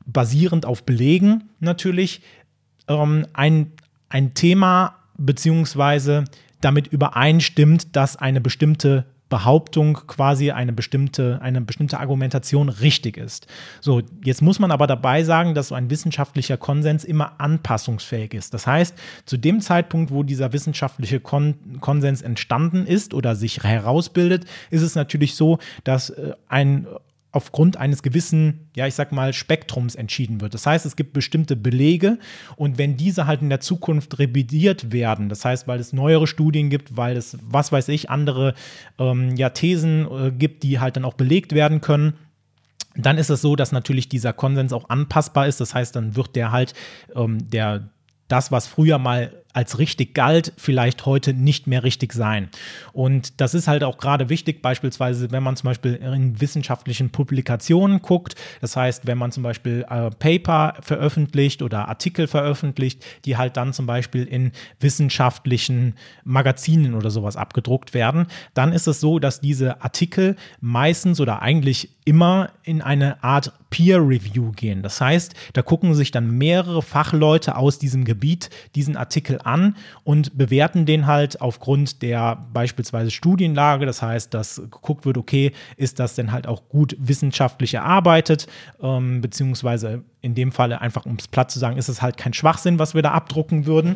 basierend 0.07 0.67
auf 0.67 0.85
Belegen 0.85 1.45
natürlich 1.61 2.23
ähm, 2.89 3.27
ein, 3.33 3.73
ein 4.09 4.35
Thema 4.35 4.97
beziehungsweise 5.19 6.25
damit 6.61 6.87
übereinstimmt, 6.87 7.97
dass 7.97 8.17
eine 8.17 8.41
bestimmte 8.41 9.07
Behauptung 9.29 9.95
quasi 10.07 10.51
eine 10.51 10.73
bestimmte, 10.73 11.41
eine 11.41 11.61
bestimmte 11.61 11.99
Argumentation 11.99 12.69
richtig 12.69 13.17
ist. 13.17 13.47
So, 13.81 14.03
jetzt 14.23 14.43
muss 14.43 14.59
man 14.59 14.71
aber 14.71 14.87
dabei 14.87 15.25
sagen, 15.25 15.55
dass 15.55 15.69
so 15.69 15.75
ein 15.75 15.91
wissenschaftlicher 15.91 16.57
Konsens 16.57 17.05
immer 17.05 17.41
anpassungsfähig 17.41 18.35
ist. 18.35 18.55
Das 18.55 18.67
heißt, 18.67 18.97
zu 19.25 19.37
dem 19.37 19.61
Zeitpunkt, 19.61 20.11
wo 20.11 20.23
dieser 20.23 20.53
wissenschaftliche 20.53 21.21
Kon 21.21 21.55
Konsens 21.81 22.23
entstanden 22.23 22.87
ist 22.87 23.15
oder 23.15 23.35
sich 23.35 23.63
herausbildet, 23.63 24.45
ist 24.71 24.83
es 24.83 24.95
natürlich 24.95 25.35
so, 25.35 25.59
dass 25.85 26.11
äh, 26.11 26.33
ein 26.49 26.87
aufgrund 27.35 27.77
eines 27.77 28.03
gewissen, 28.03 28.71
ja, 28.77 28.87
ich 28.87 28.95
sag 28.95 29.11
mal, 29.11 29.33
Spektrums 29.33 29.97
entschieden 29.97 30.41
wird. 30.41 30.55
Das 30.55 30.67
heißt, 30.67 30.87
es 30.87 30.95
gibt 30.95 31.13
bestimmte 31.13 31.57
Belege 31.57 32.19
und 32.57 32.79
wenn 32.79 32.97
diese 32.97 33.27
halt 33.27 33.43
in 33.43 33.49
der 33.49 33.61
Zukunft 33.61 34.19
revidiert 34.21 34.93
werden, 34.93 35.29
das 35.29 35.45
heißt, 35.45 35.67
weil 35.67 35.81
es 35.81 35.93
neuere 35.93 36.29
Studien 36.29 36.71
gibt, 36.71 36.97
weil 36.97 37.17
es, 37.17 37.37
was 37.43 37.73
weiß 37.73 37.89
ich, 37.89 38.09
andere 38.09 38.55
ähm, 38.99 39.35
ja, 39.37 39.51
Thesen 39.51 40.07
äh, 40.11 40.31
gibt, 40.31 40.63
die 40.63 40.79
halt 40.79 40.97
dann 40.97 41.05
auch 41.05 41.15
belegt 41.15 41.55
werden 41.55 41.81
können, 41.81 42.15
dann 42.97 43.19
ist 43.19 43.31
es 43.31 43.41
so, 43.41 43.57
dass 43.57 43.73
natürlich 43.73 44.09
dieser 44.09 44.33
Konsens 44.33 44.73
auch 44.73 44.89
anpassbar 44.89 45.49
ist. 45.49 45.61
Das 45.61 45.75
heißt, 45.75 45.97
dann 45.97 46.15
wird 46.15 46.37
der 46.37 46.53
halt, 46.53 46.75
ähm, 47.17 47.51
der, 47.51 47.89
das, 48.29 48.53
was 48.53 48.69
früher 48.69 48.99
mal 48.99 49.44
als 49.55 49.79
richtig 49.79 50.15
galt, 50.15 50.53
vielleicht 50.57 51.07
heute 51.07 51.33
nicht 51.33 51.67
mehr 51.67 51.85
richtig 51.85 52.13
sein. 52.13 52.49
Und 52.93 53.41
das 53.41 53.55
ist 53.55 53.69
halt 53.69 53.85
auch 53.85 53.99
gerade 53.99 54.29
wichtig, 54.29 54.61
beispielsweise, 54.61 55.31
wenn 55.31 55.43
man 55.43 55.57
zum 55.57 55.69
Beispiel 55.69 55.95
in 55.95 56.41
wissenschaftlichen 56.41 57.11
Publikationen 57.11 58.03
guckt. 58.03 58.35
Das 58.61 58.77
heißt, 58.77 59.07
wenn 59.07 59.17
man 59.17 59.33
zum 59.33 59.45
Beispiel 59.45 59.87
äh, 59.89 60.11
Paper 60.11 60.75
veröffentlicht 60.81 61.63
oder 61.63 61.89
Artikel 61.89 62.27
veröffentlicht, 62.27 63.05
die 63.25 63.37
halt 63.37 63.57
dann 63.57 63.73
zum 63.73 63.87
Beispiel 63.87 64.25
in 64.25 64.51
wissenschaftlichen 64.81 65.95
Magazinen 66.25 66.95
oder 66.95 67.11
sowas 67.11 67.37
abgedruckt 67.37 67.95
werden, 67.95 68.27
dann 68.55 68.73
ist 68.73 68.89
es 68.89 69.01
so, 69.01 69.21
dass 69.21 69.41
diese 69.41 69.83
Artikel 69.83 70.37
meistens 70.61 71.21
oder 71.21 71.43
eigentlich 71.43 71.91
immer 72.05 72.51
in 72.63 72.83
eine 72.83 73.23
Art 73.25 73.53
Peer 73.71 73.99
Review 73.99 74.53
gehen. 74.53 74.83
Das 74.83 75.01
heißt, 75.01 75.35
da 75.55 75.63
gucken 75.63 75.95
sich 75.95 76.11
dann 76.11 76.37
mehrere 76.37 76.83
Fachleute 76.83 77.57
aus 77.57 77.79
diesem 77.79 78.05
Gebiet 78.05 78.51
diesen 78.75 78.97
Artikel 78.97 79.41
an 79.43 79.77
und 80.05 80.37
bewerten 80.37 80.85
den 80.87 81.07
halt 81.07 81.41
aufgrund 81.41 82.03
der 82.03 82.47
beispielsweise 82.53 83.11
Studienlage. 83.11 83.87
Das 83.87 84.03
heißt, 84.03 84.35
dass 84.35 84.57
geguckt 84.57 85.07
wird, 85.07 85.17
okay, 85.17 85.53
ist 85.77 85.99
das 85.99 86.15
denn 86.15 86.31
halt 86.31 86.47
auch 86.47 86.69
gut 86.69 86.95
wissenschaftlich 86.99 87.75
erarbeitet, 87.75 88.47
ähm, 88.83 89.23
beziehungsweise 89.23 90.05
in 90.21 90.35
dem 90.35 90.53
Falle 90.53 90.81
einfach, 90.81 91.07
um 91.07 91.17
es 91.19 91.29
platt 91.29 91.51
zu 91.51 91.59
sagen, 91.59 91.79
ist 91.79 91.89
es 91.89 92.03
halt 92.03 92.17
kein 92.17 92.35
Schwachsinn, 92.35 92.79
was 92.79 92.95
wir 92.95 93.03
da 93.03 93.13
abdrucken 93.13 93.67
würden. 93.67 93.95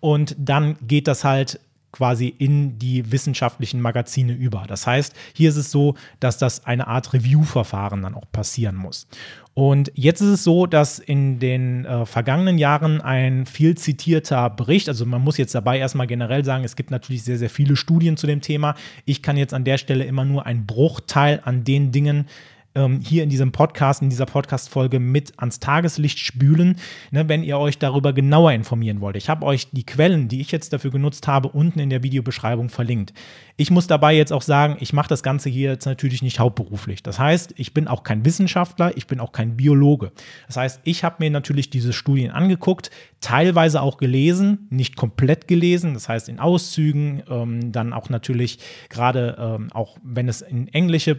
Und 0.00 0.36
dann 0.38 0.76
geht 0.86 1.08
das 1.08 1.24
halt 1.24 1.60
quasi 1.92 2.28
in 2.28 2.78
die 2.78 3.10
wissenschaftlichen 3.10 3.80
Magazine 3.80 4.32
über. 4.32 4.64
Das 4.68 4.86
heißt, 4.86 5.14
hier 5.32 5.48
ist 5.48 5.56
es 5.56 5.70
so, 5.70 5.94
dass 6.20 6.38
das 6.38 6.66
eine 6.66 6.86
Art 6.86 7.12
Review-Verfahren 7.12 8.02
dann 8.02 8.14
auch 8.14 8.30
passieren 8.30 8.76
muss. 8.76 9.06
Und 9.54 9.90
jetzt 9.94 10.20
ist 10.20 10.28
es 10.28 10.44
so, 10.44 10.66
dass 10.66 11.00
in 11.00 11.40
den 11.40 11.84
äh, 11.84 12.06
vergangenen 12.06 12.58
Jahren 12.58 13.00
ein 13.00 13.44
viel 13.44 13.76
zitierter 13.76 14.50
Bericht, 14.50 14.88
also 14.88 15.04
man 15.04 15.20
muss 15.20 15.36
jetzt 15.36 15.54
dabei 15.54 15.78
erstmal 15.78 16.06
generell 16.06 16.44
sagen, 16.44 16.62
es 16.62 16.76
gibt 16.76 16.92
natürlich 16.92 17.24
sehr, 17.24 17.38
sehr 17.38 17.50
viele 17.50 17.74
Studien 17.74 18.16
zu 18.16 18.28
dem 18.28 18.40
Thema. 18.40 18.76
Ich 19.04 19.20
kann 19.20 19.36
jetzt 19.36 19.54
an 19.54 19.64
der 19.64 19.78
Stelle 19.78 20.04
immer 20.04 20.24
nur 20.24 20.46
einen 20.46 20.64
Bruchteil 20.64 21.40
an 21.44 21.64
den 21.64 21.90
Dingen 21.90 22.26
ähm, 22.74 23.00
hier 23.00 23.22
in 23.22 23.30
diesem 23.30 23.52
Podcast, 23.52 24.02
in 24.02 24.10
dieser 24.10 24.26
Podcast-Folge 24.26 25.00
mit 25.00 25.32
ans 25.38 25.60
Tageslicht 25.60 26.18
spülen, 26.18 26.76
ne, 27.10 27.28
wenn 27.28 27.42
ihr 27.42 27.58
euch 27.58 27.78
darüber 27.78 28.12
genauer 28.12 28.52
informieren 28.52 29.00
wollt. 29.00 29.16
Ich 29.16 29.28
habe 29.28 29.44
euch 29.46 29.68
die 29.72 29.84
Quellen, 29.84 30.28
die 30.28 30.40
ich 30.40 30.52
jetzt 30.52 30.72
dafür 30.72 30.90
genutzt 30.90 31.26
habe, 31.26 31.48
unten 31.48 31.80
in 31.80 31.90
der 31.90 32.02
Videobeschreibung 32.02 32.68
verlinkt. 32.68 33.12
Ich 33.56 33.70
muss 33.70 33.86
dabei 33.86 34.14
jetzt 34.14 34.32
auch 34.32 34.42
sagen, 34.42 34.76
ich 34.80 34.92
mache 34.92 35.08
das 35.08 35.22
Ganze 35.22 35.48
hier 35.48 35.70
jetzt 35.72 35.86
natürlich 35.86 36.22
nicht 36.22 36.38
hauptberuflich. 36.38 37.02
Das 37.02 37.18
heißt, 37.18 37.54
ich 37.56 37.74
bin 37.74 37.88
auch 37.88 38.04
kein 38.04 38.24
Wissenschaftler, 38.24 38.96
ich 38.96 39.06
bin 39.06 39.18
auch 39.18 39.32
kein 39.32 39.56
Biologe. 39.56 40.12
Das 40.46 40.56
heißt, 40.56 40.80
ich 40.84 41.02
habe 41.04 41.16
mir 41.18 41.30
natürlich 41.30 41.70
diese 41.70 41.92
Studien 41.92 42.30
angeguckt, 42.30 42.90
teilweise 43.20 43.82
auch 43.82 43.96
gelesen, 43.96 44.68
nicht 44.70 44.96
komplett 44.96 45.48
gelesen, 45.48 45.94
das 45.94 46.08
heißt 46.08 46.28
in 46.28 46.38
Auszügen, 46.38 47.22
ähm, 47.28 47.72
dann 47.72 47.92
auch 47.92 48.10
natürlich 48.10 48.58
gerade 48.88 49.36
ähm, 49.38 49.72
auch 49.72 49.96
wenn 50.04 50.28
es 50.28 50.42
in 50.42 50.68
englische 50.68 51.18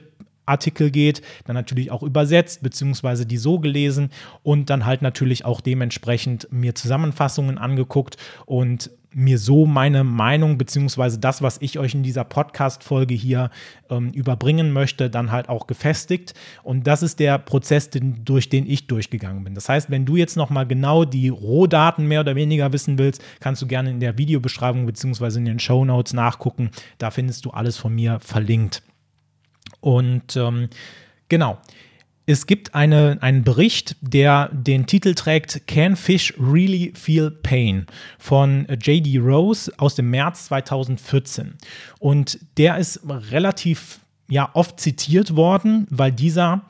Artikel 0.50 0.92
geht, 0.92 1.22
dann 1.46 1.56
natürlich 1.56 1.92
auch 1.92 2.04
übersetzt, 2.04 2.64
beziehungsweise 2.64 3.26
die 3.26 3.38
so 3.38 3.60
gelesen 3.60 4.10
und 4.44 4.70
dann 4.70 4.86
halt 4.86 5.02
natürlich 5.02 5.46
auch 5.46 5.62
dementsprechend 5.62 6.52
mir 6.52 6.76
Zusammenfassungen 6.76 7.58
angeguckt 7.58 8.18
und 8.46 8.92
mir 9.14 9.40
so 9.40 9.66
meine 9.66 10.04
Meinung 10.04 10.58
beziehungsweise 10.58 11.20
das, 11.20 11.42
was 11.42 11.58
ich 11.62 11.80
euch 11.80 11.96
in 11.96 12.04
dieser 12.04 12.24
Podcast-Folge 12.24 13.14
hier 13.14 13.50
ähm, 13.90 14.12
überbringen 14.12 14.72
möchte, 14.72 15.10
dann 15.10 15.32
halt 15.32 15.50
auch 15.50 15.68
gefestigt. 15.68 16.34
Und 16.64 16.86
das 16.86 17.02
ist 17.02 17.20
der 17.20 17.40
Prozess, 17.40 17.90
den, 17.90 18.24
durch 18.24 18.50
den 18.50 18.70
ich 18.70 18.88
durchgegangen 18.88 19.44
bin. 19.44 19.56
Das 19.56 19.68
heißt, 19.68 19.90
wenn 19.90 20.06
du 20.06 20.16
jetzt 20.16 20.38
nochmal 20.38 20.68
genau 20.68 21.06
die 21.06 21.30
Rohdaten 21.30 22.08
mehr 22.08 22.22
oder 22.22 22.36
weniger 22.36 22.72
wissen 22.72 23.00
willst, 23.00 23.24
kannst 23.40 23.62
du 23.62 23.68
gerne 23.68 23.90
in 23.90 24.00
der 24.00 24.18
Videobeschreibung 24.18 24.86
beziehungsweise 24.86 25.40
in 25.40 25.46
den 25.46 25.60
Show 25.60 25.86
Notes 25.86 26.14
nachgucken. 26.14 26.70
Da 27.00 27.10
findest 27.10 27.46
du 27.46 27.52
alles 27.52 27.78
von 27.78 27.96
mir 27.96 28.20
verlinkt. 28.20 28.84
Und 29.82 30.36
ähm, 30.36 30.70
genau. 31.28 31.58
Es 32.26 32.46
gibt 32.46 32.76
eine, 32.76 33.18
einen 33.22 33.44
Bericht, 33.44 33.96
der 34.02 34.50
den 34.54 34.86
Titel 34.86 35.16
trägt 35.16 35.66
Can 35.66 35.96
Fish 35.96 36.32
Really 36.40 36.94
Feel 36.96 37.32
Pain 37.32 37.88
von 38.20 38.68
JD 38.70 39.18
Rose 39.20 39.72
aus 39.78 39.96
dem 39.96 40.12
März 40.12 40.46
2014. 40.46 41.56
Und 41.98 42.38
der 42.58 42.78
ist 42.78 43.00
relativ 43.08 44.00
ja, 44.30 44.52
oft 44.54 44.80
zitiert 44.80 45.36
worden, 45.36 45.88
weil 45.90 46.12
dieser 46.12 46.62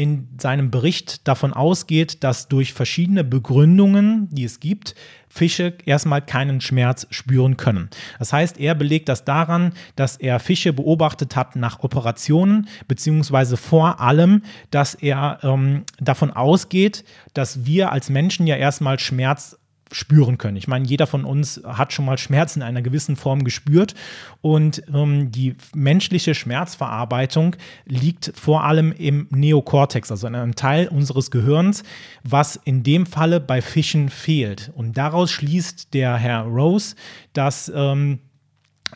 in 0.00 0.28
seinem 0.40 0.70
Bericht 0.70 1.28
davon 1.28 1.52
ausgeht, 1.52 2.24
dass 2.24 2.48
durch 2.48 2.72
verschiedene 2.72 3.22
Begründungen, 3.22 4.30
die 4.30 4.44
es 4.44 4.58
gibt, 4.58 4.94
Fische 5.28 5.74
erstmal 5.84 6.22
keinen 6.22 6.62
Schmerz 6.62 7.06
spüren 7.10 7.58
können. 7.58 7.90
Das 8.18 8.32
heißt, 8.32 8.58
er 8.58 8.74
belegt 8.74 9.10
das 9.10 9.26
daran, 9.26 9.74
dass 9.96 10.16
er 10.16 10.40
Fische 10.40 10.72
beobachtet 10.72 11.36
hat 11.36 11.54
nach 11.54 11.80
Operationen, 11.80 12.66
beziehungsweise 12.88 13.58
vor 13.58 14.00
allem, 14.00 14.42
dass 14.70 14.94
er 14.94 15.38
ähm, 15.42 15.84
davon 16.00 16.30
ausgeht, 16.30 17.04
dass 17.34 17.66
wir 17.66 17.92
als 17.92 18.08
Menschen 18.08 18.46
ja 18.46 18.56
erstmal 18.56 18.98
Schmerz 18.98 19.59
spüren 19.92 20.38
können. 20.38 20.56
Ich 20.56 20.68
meine, 20.68 20.86
jeder 20.86 21.06
von 21.06 21.24
uns 21.24 21.60
hat 21.64 21.92
schon 21.92 22.04
mal 22.04 22.18
Schmerz 22.18 22.56
in 22.56 22.62
einer 22.62 22.82
gewissen 22.82 23.16
Form 23.16 23.44
gespürt 23.44 23.94
und 24.40 24.82
ähm, 24.92 25.30
die 25.30 25.56
menschliche 25.74 26.34
Schmerzverarbeitung 26.34 27.56
liegt 27.86 28.32
vor 28.34 28.64
allem 28.64 28.92
im 28.92 29.26
Neokortex, 29.30 30.10
also 30.10 30.26
in 30.26 30.34
einem 30.34 30.54
Teil 30.54 30.88
unseres 30.88 31.30
Gehirns, 31.30 31.82
was 32.22 32.56
in 32.56 32.82
dem 32.82 33.06
Falle 33.06 33.40
bei 33.40 33.62
Fischen 33.62 34.08
fehlt. 34.08 34.70
Und 34.74 34.96
daraus 34.96 35.30
schließt 35.30 35.92
der 35.94 36.16
Herr 36.16 36.42
Rose, 36.42 36.94
dass 37.32 37.70
ähm, 37.74 38.20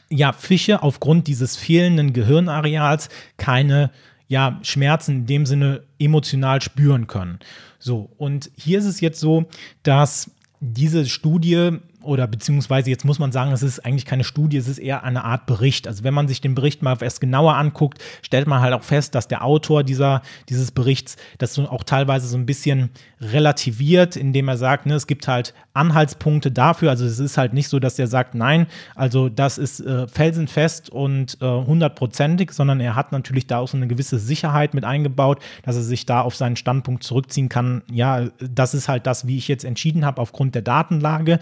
ja, 0.09 0.33
Fische 0.33 0.83
aufgrund 0.83 1.27
dieses 1.27 1.57
fehlenden 1.57 2.13
Gehirnareals 2.13 3.09
keine 3.37 3.91
ja, 4.29 4.59
Schmerzen 4.63 5.19
in 5.19 5.27
dem 5.27 5.47
Sinne 5.47 5.83
emotional 5.99 6.63
spüren 6.63 7.07
können. 7.07 7.39
So, 7.79 8.11
und 8.17 8.51
hier 8.57 8.79
ist 8.79 8.87
es 8.87 9.01
jetzt 9.01 9.21
so, 9.21 9.47
dass 9.83 10.31
diese 10.73 11.07
Studie 11.07 11.79
oder 12.05 12.27
beziehungsweise 12.27 12.91
jetzt 12.91 13.05
muss 13.05 13.19
man 13.19 13.33
sagen, 13.33 13.53
es 13.53 13.63
ist 13.63 13.85
eigentlich 13.85 14.05
keine 14.07 14.25
Studie, 14.25 14.57
es 14.57 14.69
ist 14.69 14.79
eher 14.79 15.05
eine 15.05 15.25
Art 15.25 15.47
Bericht. 15.47 15.89
Also 15.89 16.05
wenn 16.05 16.15
man 16.15 16.29
sich 16.29 16.41
den 16.41 16.55
Bericht 16.55 16.83
mal 16.83 16.97
erst 17.01 17.21
genauer 17.21 17.55
anguckt, 17.55 18.03
stellt 18.23 18.47
man 18.47 18.61
halt 18.61 18.73
auch 18.75 18.83
fest, 18.83 19.15
dass 19.15 19.29
der 19.29 19.45
Autor 19.45 19.85
dieser, 19.85 20.23
dieses 20.49 20.71
Berichts 20.71 21.17
das 21.39 21.55
so 21.55 21.69
auch 21.69 21.83
teilweise 21.83 22.27
so 22.27 22.37
ein 22.37 22.47
bisschen 22.47 22.91
relativiert, 23.21 24.17
indem 24.17 24.49
er 24.49 24.57
sagt, 24.57 24.87
ne, 24.87 24.95
es 24.95 25.07
gibt 25.07 25.29
halt 25.29 25.55
Anhaltspunkte 25.73 26.51
dafür. 26.51 26.91
Also 26.91 27.05
es 27.05 27.19
ist 27.19 27.37
halt 27.37 27.53
nicht 27.53 27.69
so, 27.69 27.79
dass 27.79 27.99
er 27.99 28.07
sagt, 28.07 28.35
nein, 28.35 28.67
also 28.95 29.29
das 29.29 29.59
ist 29.59 29.81
äh, 29.81 30.07
felsenfest 30.07 30.91
und 30.91 31.39
äh, 31.41 31.47
hundertprozentig, 31.47 32.53
sondern 32.53 32.81
er 32.81 32.95
hat 32.95 33.13
natürlich 33.13 33.47
da 33.47 33.59
auch 33.59 33.69
so 33.69 33.77
eine 33.77 33.89
gewisse 33.89 34.19
Sicherheit 34.19 34.75
mit 34.75 34.85
eingebaut, 34.85 35.43
dass 35.63 35.77
er 35.77 35.83
sich 35.83 36.07
da 36.07 36.21
auf 36.21 36.37
seinen 36.37 36.57
Standpunkt 36.57 37.03
zurückziehen 37.03 37.49
kann. 37.49 37.83
Ja, 37.91 38.29
das 38.39 38.75
ist 38.75 38.89
halt 38.89 39.07
das, 39.07 39.27
wie 39.27 39.37
ich 39.37 39.49
jetzt 39.49 39.65
entschieden 39.65 40.05
habe 40.05 40.21
aufgrund 40.21 40.55
der 40.55 40.63
Datenlage. 40.63 41.41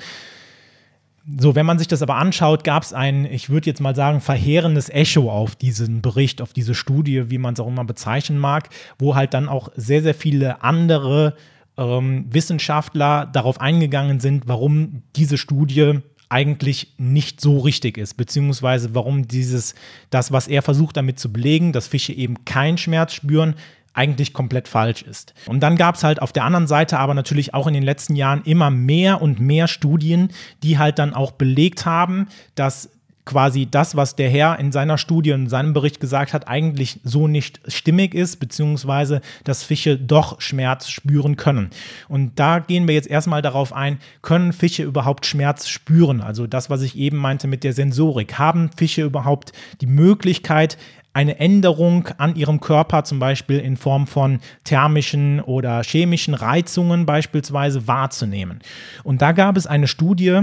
So, 1.39 1.55
wenn 1.55 1.67
man 1.67 1.79
sich 1.79 1.87
das 1.87 2.03
aber 2.03 2.17
anschaut, 2.17 2.65
gab 2.65 2.83
es 2.83 2.93
ein, 2.93 3.27
ich 3.27 3.49
würde 3.49 3.71
jetzt 3.71 3.81
mal 3.81 3.95
sagen, 3.95 4.21
verheerendes 4.21 4.89
Echo 4.89 5.31
auf 5.31 5.55
diesen 5.55 6.03
Bericht, 6.03 6.43
auf 6.43 6.53
diese 6.53 6.75
Studie, 6.75 7.31
wie 7.31 7.39
man 7.39 7.55
es 7.55 7.61
auch 7.61 7.69
immer 7.69 7.85
bezeichnen 7.85 8.39
mag, 8.39 8.71
wo 8.99 9.15
halt 9.15 9.33
dann 9.33 9.49
auch 9.49 9.69
sehr, 9.77 10.03
sehr 10.03 10.15
viele 10.15 10.65
andere 10.65 11.37
ähm, 11.77 12.27
Wissenschaftler 12.29 13.27
darauf 13.27 13.61
eingegangen 13.61 14.19
sind, 14.19 14.49
warum 14.49 15.03
diese 15.15 15.39
Studie 15.39 16.01
eigentlich 16.29 16.95
nicht 16.97 17.41
so 17.41 17.59
richtig 17.59 17.99
ist, 17.99 18.15
beziehungsweise 18.15 18.95
warum 18.95 19.29
dieses, 19.29 19.75
das, 20.11 20.33
was 20.33 20.49
er 20.49 20.63
versucht 20.63 20.97
damit 20.97 21.21
zu 21.21 21.31
belegen, 21.31 21.73
dass 21.73 21.87
Fische 21.87 22.15
eben 22.15 22.45
keinen 22.45 22.79
Schmerz 22.79 23.13
spüren, 23.13 23.55
eigentlich 23.95 24.33
komplett 24.33 24.69
falsch 24.69 25.03
ist. 25.03 25.35
Und 25.47 25.61
dann 25.61 25.77
gab 25.77 25.97
es 25.97 26.05
halt 26.05 26.23
auf 26.23 26.33
der 26.33 26.45
anderen 26.45 26.67
Seite 26.67 26.99
aber 26.99 27.15
natürlich 27.15 27.55
auch 27.55 27.67
in 27.67 27.75
den 27.75 27.83
letzten 27.83 28.17
Jahren 28.17 28.43
immer 28.45 28.71
mehr 28.71 29.21
und 29.21 29.41
mehr 29.41 29.69
Studien, 29.69 30.31
die 30.63 30.79
halt 30.79 30.99
dann 30.99 31.15
auch 31.15 31.33
belegt 31.33 31.85
haben, 31.85 32.29
dass 32.55 32.91
quasi 33.25 33.69
das, 33.71 33.97
was 33.97 34.17
der 34.17 34.29
Herr 34.29 34.59
in 34.59 34.73
seiner 34.73 34.99
Studie, 34.99 35.31
in 35.31 35.49
seinem 35.49 35.73
Bericht 35.73 36.01
gesagt 36.01 36.33
hat, 36.33 36.49
eigentlich 36.49 37.01
so 37.05 37.29
nicht 37.29 37.61
stimmig 37.69 38.15
ist, 38.15 38.41
beziehungsweise 38.41 39.21
dass 39.45 39.63
Fische 39.63 39.97
doch 39.97 40.41
Schmerz 40.41 40.89
spüren 40.89 41.37
können. 41.37 41.71
Und 42.09 42.39
da 42.39 42.59
gehen 42.59 42.89
wir 42.89 42.95
jetzt 42.95 43.09
erstmal 43.09 43.43
darauf 43.43 43.73
ein, 43.73 43.99
können 44.23 44.53
Fische 44.53 44.83
überhaupt 44.83 45.27
Schmerz 45.27 45.69
spüren? 45.69 46.21
Also 46.21 46.47
das, 46.47 46.69
was 46.69 46.83
ich 46.83 46.97
eben 46.97 47.17
meinte 47.17 47.47
mit 47.47 47.63
der 47.63 47.73
Sensorik. 47.73 48.39
Haben 48.39 48.71
Fische 48.77 49.03
überhaupt 49.03 49.53
die 49.81 49.87
Möglichkeit, 49.87 50.77
eine 51.13 51.39
Änderung 51.39 52.09
an 52.19 52.37
ihrem 52.37 52.61
Körper, 52.61 53.05
zum 53.05 53.19
Beispiel 53.19 53.59
in 53.59 53.77
Form 53.77 54.07
von 54.07 54.41
thermischen 54.65 55.41
oder 55.41 55.83
chemischen 55.83 56.35
Reizungen 56.35 57.07
beispielsweise 57.07 57.87
wahrzunehmen. 57.87 58.61
Und 59.05 59.23
da 59.23 59.33
gab 59.33 59.57
es 59.57 59.67
eine 59.67 59.89
Studie, 59.89 60.43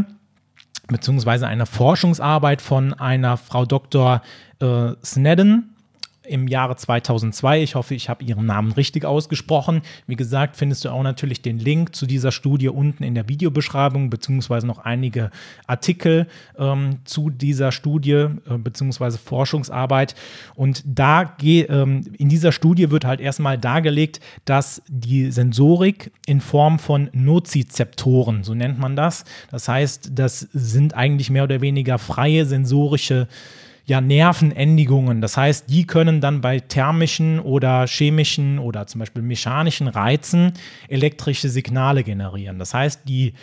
beziehungsweise 0.87 1.47
eine 1.47 1.65
Forschungsarbeit 1.65 2.61
von 2.61 2.93
einer 2.93 3.37
Frau 3.37 3.65
Dr. 3.65 4.21
Äh, 4.59 4.91
Snedden, 5.03 5.68
im 6.29 6.47
Jahre 6.47 6.75
2002. 6.75 7.63
Ich 7.63 7.75
hoffe, 7.75 7.95
ich 7.95 8.09
habe 8.09 8.23
Ihren 8.23 8.45
Namen 8.45 8.71
richtig 8.71 9.05
ausgesprochen. 9.05 9.81
Wie 10.07 10.15
gesagt, 10.15 10.55
findest 10.55 10.85
du 10.85 10.89
auch 10.89 11.03
natürlich 11.03 11.41
den 11.41 11.59
Link 11.59 11.95
zu 11.95 12.05
dieser 12.05 12.31
Studie 12.31 12.69
unten 12.69 13.03
in 13.03 13.15
der 13.15 13.27
Videobeschreibung, 13.27 14.09
beziehungsweise 14.09 14.67
noch 14.67 14.79
einige 14.79 15.31
Artikel 15.67 16.27
ähm, 16.57 16.99
zu 17.03 17.29
dieser 17.29 17.71
Studie, 17.71 18.11
äh, 18.11 18.57
beziehungsweise 18.57 19.17
Forschungsarbeit. 19.17 20.15
Und 20.55 20.83
da 20.85 21.35
ähm, 21.41 22.03
in 22.17 22.29
dieser 22.29 22.51
Studie 22.51 22.91
wird 22.91 23.05
halt 23.05 23.19
erstmal 23.19 23.57
dargelegt, 23.57 24.19
dass 24.45 24.81
die 24.87 25.31
Sensorik 25.31 26.11
in 26.25 26.41
Form 26.41 26.79
von 26.79 27.09
Nozizeptoren, 27.13 28.43
so 28.43 28.53
nennt 28.53 28.79
man 28.79 28.95
das, 28.95 29.25
das 29.51 29.67
heißt, 29.67 30.11
das 30.13 30.39
sind 30.53 30.93
eigentlich 30.93 31.29
mehr 31.29 31.43
oder 31.43 31.61
weniger 31.61 31.97
freie 31.97 32.45
sensorische 32.45 33.27
ja, 33.89 33.99
Nervenendigungen. 34.01 35.19
Das 35.19 35.35
heißt, 35.35 35.69
die 35.69 35.85
können 35.85 36.21
dann 36.21 36.41
bei 36.41 36.59
thermischen 36.59 37.39
oder 37.39 37.87
chemischen 37.87 38.59
oder 38.59 38.87
zum 38.87 38.99
Beispiel 38.99 39.23
mechanischen 39.23 39.87
Reizen 39.87 40.53
elektrische 40.87 41.49
Signale 41.49 42.03
generieren. 42.03 42.59
Das 42.59 42.73
heißt, 42.73 43.01
die 43.07 43.33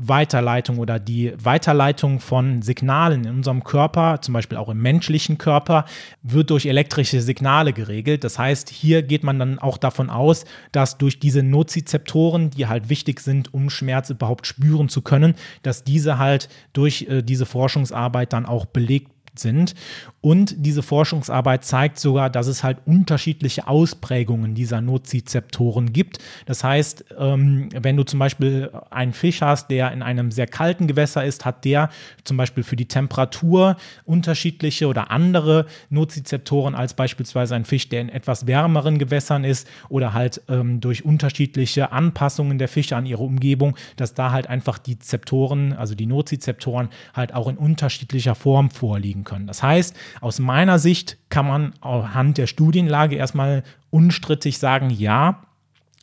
Nervenweiterleitung 0.00 0.78
oder 0.78 0.98
die 0.98 1.32
Weiterleitung 1.42 2.20
von 2.20 2.62
Signalen 2.62 3.24
in 3.24 3.30
unserem 3.30 3.64
Körper, 3.64 4.20
zum 4.20 4.34
Beispiel 4.34 4.58
auch 4.58 4.68
im 4.68 4.80
menschlichen 4.80 5.38
Körper, 5.38 5.84
wird 6.22 6.50
durch 6.50 6.66
elektrische 6.66 7.20
Signale 7.20 7.72
geregelt. 7.72 8.24
Das 8.24 8.38
heißt, 8.38 8.70
hier 8.70 9.02
geht 9.02 9.22
man 9.22 9.38
dann 9.38 9.58
auch 9.58 9.78
davon 9.78 10.10
aus, 10.10 10.44
dass 10.72 10.98
durch 10.98 11.18
diese 11.18 11.42
Nozizeptoren, 11.42 12.50
die 12.50 12.66
halt 12.66 12.88
wichtig 12.88 13.20
sind, 13.20 13.52
um 13.52 13.70
Schmerz 13.70 14.10
überhaupt 14.10 14.46
spüren 14.46 14.88
zu 14.88 15.02
können, 15.02 15.34
dass 15.62 15.84
diese 15.84 16.18
halt 16.18 16.48
durch 16.72 17.06
äh, 17.08 17.22
diese 17.22 17.46
Forschungsarbeit 17.46 18.32
dann 18.32 18.46
auch 18.46 18.66
belegt 18.66 19.10
sind. 19.40 19.74
Und 20.20 20.54
diese 20.58 20.82
Forschungsarbeit 20.82 21.64
zeigt 21.64 21.98
sogar, 21.98 22.30
dass 22.30 22.46
es 22.46 22.62
halt 22.62 22.78
unterschiedliche 22.84 23.66
Ausprägungen 23.66 24.54
dieser 24.54 24.80
Nozizeptoren 24.80 25.92
gibt. 25.92 26.18
Das 26.46 26.62
heißt, 26.62 27.06
ähm, 27.18 27.70
wenn 27.72 27.96
du 27.96 28.02
zum 28.04 28.18
Beispiel 28.18 28.70
einen 28.90 29.12
Fisch 29.12 29.40
hast, 29.40 29.70
der 29.70 29.92
in 29.92 30.02
einem 30.02 30.30
sehr 30.30 30.46
kalten 30.46 30.86
Gewässer 30.86 31.24
ist, 31.24 31.44
hat 31.44 31.64
der 31.64 31.88
zum 32.24 32.36
Beispiel 32.36 32.64
für 32.64 32.76
die 32.76 32.86
Temperatur 32.86 33.76
unterschiedliche 34.04 34.86
oder 34.88 35.10
andere 35.10 35.66
Nozizeptoren 35.88 36.74
als 36.74 36.94
beispielsweise 36.94 37.54
ein 37.54 37.64
Fisch, 37.64 37.88
der 37.88 38.02
in 38.02 38.08
etwas 38.10 38.46
wärmeren 38.46 38.98
Gewässern 38.98 39.44
ist 39.44 39.66
oder 39.88 40.12
halt 40.12 40.42
ähm, 40.48 40.80
durch 40.80 41.04
unterschiedliche 41.04 41.92
Anpassungen 41.92 42.58
der 42.58 42.68
Fische 42.68 42.96
an 42.96 43.06
ihre 43.06 43.22
Umgebung, 43.22 43.76
dass 43.96 44.14
da 44.14 44.32
halt 44.32 44.48
einfach 44.48 44.78
die 44.78 44.98
Zeptoren, 44.98 45.72
also 45.72 45.94
die 45.94 46.06
Nozizeptoren 46.06 46.90
halt 47.14 47.34
auch 47.34 47.48
in 47.48 47.56
unterschiedlicher 47.56 48.34
Form 48.34 48.70
vorliegen 48.70 49.24
können. 49.24 49.29
Das 49.46 49.62
heißt, 49.62 49.96
aus 50.20 50.38
meiner 50.38 50.78
Sicht 50.78 51.18
kann 51.28 51.46
man 51.46 51.72
anhand 51.80 52.38
der 52.38 52.46
Studienlage 52.46 53.16
erstmal 53.16 53.62
unstrittig 53.90 54.58
sagen, 54.58 54.90
ja, 54.90 55.42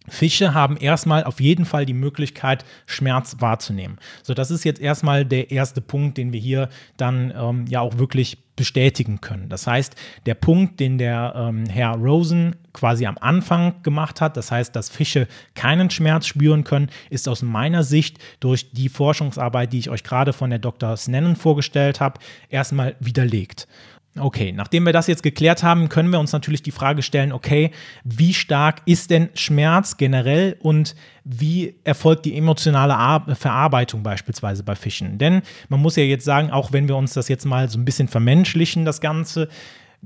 Fische 0.09 0.53
haben 0.53 0.77
erstmal 0.77 1.23
auf 1.25 1.41
jeden 1.41 1.65
Fall 1.65 1.85
die 1.85 1.93
Möglichkeit, 1.93 2.63
Schmerz 2.85 3.37
wahrzunehmen. 3.39 3.97
So, 4.23 4.33
das 4.33 4.51
ist 4.51 4.63
jetzt 4.63 4.79
erstmal 4.79 5.25
der 5.25 5.51
erste 5.51 5.81
Punkt, 5.81 6.17
den 6.17 6.31
wir 6.31 6.39
hier 6.39 6.69
dann 6.95 7.33
ähm, 7.35 7.65
ja 7.67 7.81
auch 7.81 7.97
wirklich 7.97 8.37
bestätigen 8.57 9.21
können. 9.21 9.47
Das 9.47 9.65
heißt, 9.65 9.95
der 10.25 10.33
Punkt, 10.33 10.81
den 10.81 10.97
der 10.97 11.33
ähm, 11.37 11.65
Herr 11.67 11.91
Rosen 11.91 12.57
quasi 12.73 13.05
am 13.05 13.17
Anfang 13.19 13.81
gemacht 13.83 14.19
hat, 14.19 14.35
das 14.35 14.51
heißt, 14.51 14.75
dass 14.75 14.89
Fische 14.89 15.27
keinen 15.55 15.89
Schmerz 15.89 16.27
spüren 16.27 16.65
können, 16.65 16.89
ist 17.09 17.29
aus 17.29 17.41
meiner 17.41 17.83
Sicht 17.83 18.17
durch 18.41 18.71
die 18.71 18.89
Forschungsarbeit, 18.89 19.71
die 19.71 19.79
ich 19.79 19.89
euch 19.89 20.03
gerade 20.03 20.33
von 20.33 20.49
der 20.49 20.59
Dr. 20.59 20.97
Snennen 20.97 21.37
vorgestellt 21.37 22.01
habe, 22.01 22.19
erstmal 22.49 22.95
widerlegt. 22.99 23.67
Okay, 24.19 24.51
nachdem 24.51 24.85
wir 24.85 24.93
das 24.93 25.07
jetzt 25.07 25.23
geklärt 25.23 25.63
haben, 25.63 25.89
können 25.89 26.11
wir 26.11 26.19
uns 26.19 26.31
natürlich 26.31 26.63
die 26.63 26.71
Frage 26.71 27.01
stellen, 27.01 27.31
okay, 27.31 27.71
wie 28.03 28.33
stark 28.33 28.81
ist 28.85 29.09
denn 29.09 29.29
Schmerz 29.33 29.97
generell 29.97 30.57
und 30.59 30.95
wie 31.23 31.75
erfolgt 31.83 32.25
die 32.25 32.37
emotionale 32.37 33.35
Verarbeitung 33.35 34.03
beispielsweise 34.03 34.63
bei 34.63 34.75
Fischen? 34.75 35.17
Denn 35.17 35.41
man 35.69 35.81
muss 35.81 35.95
ja 35.95 36.03
jetzt 36.03 36.25
sagen, 36.25 36.51
auch 36.51 36.71
wenn 36.71 36.87
wir 36.87 36.95
uns 36.95 37.13
das 37.13 37.27
jetzt 37.27 37.45
mal 37.45 37.69
so 37.69 37.77
ein 37.77 37.85
bisschen 37.85 38.07
vermenschlichen, 38.07 38.85
das 38.85 39.01
Ganze, 39.01 39.49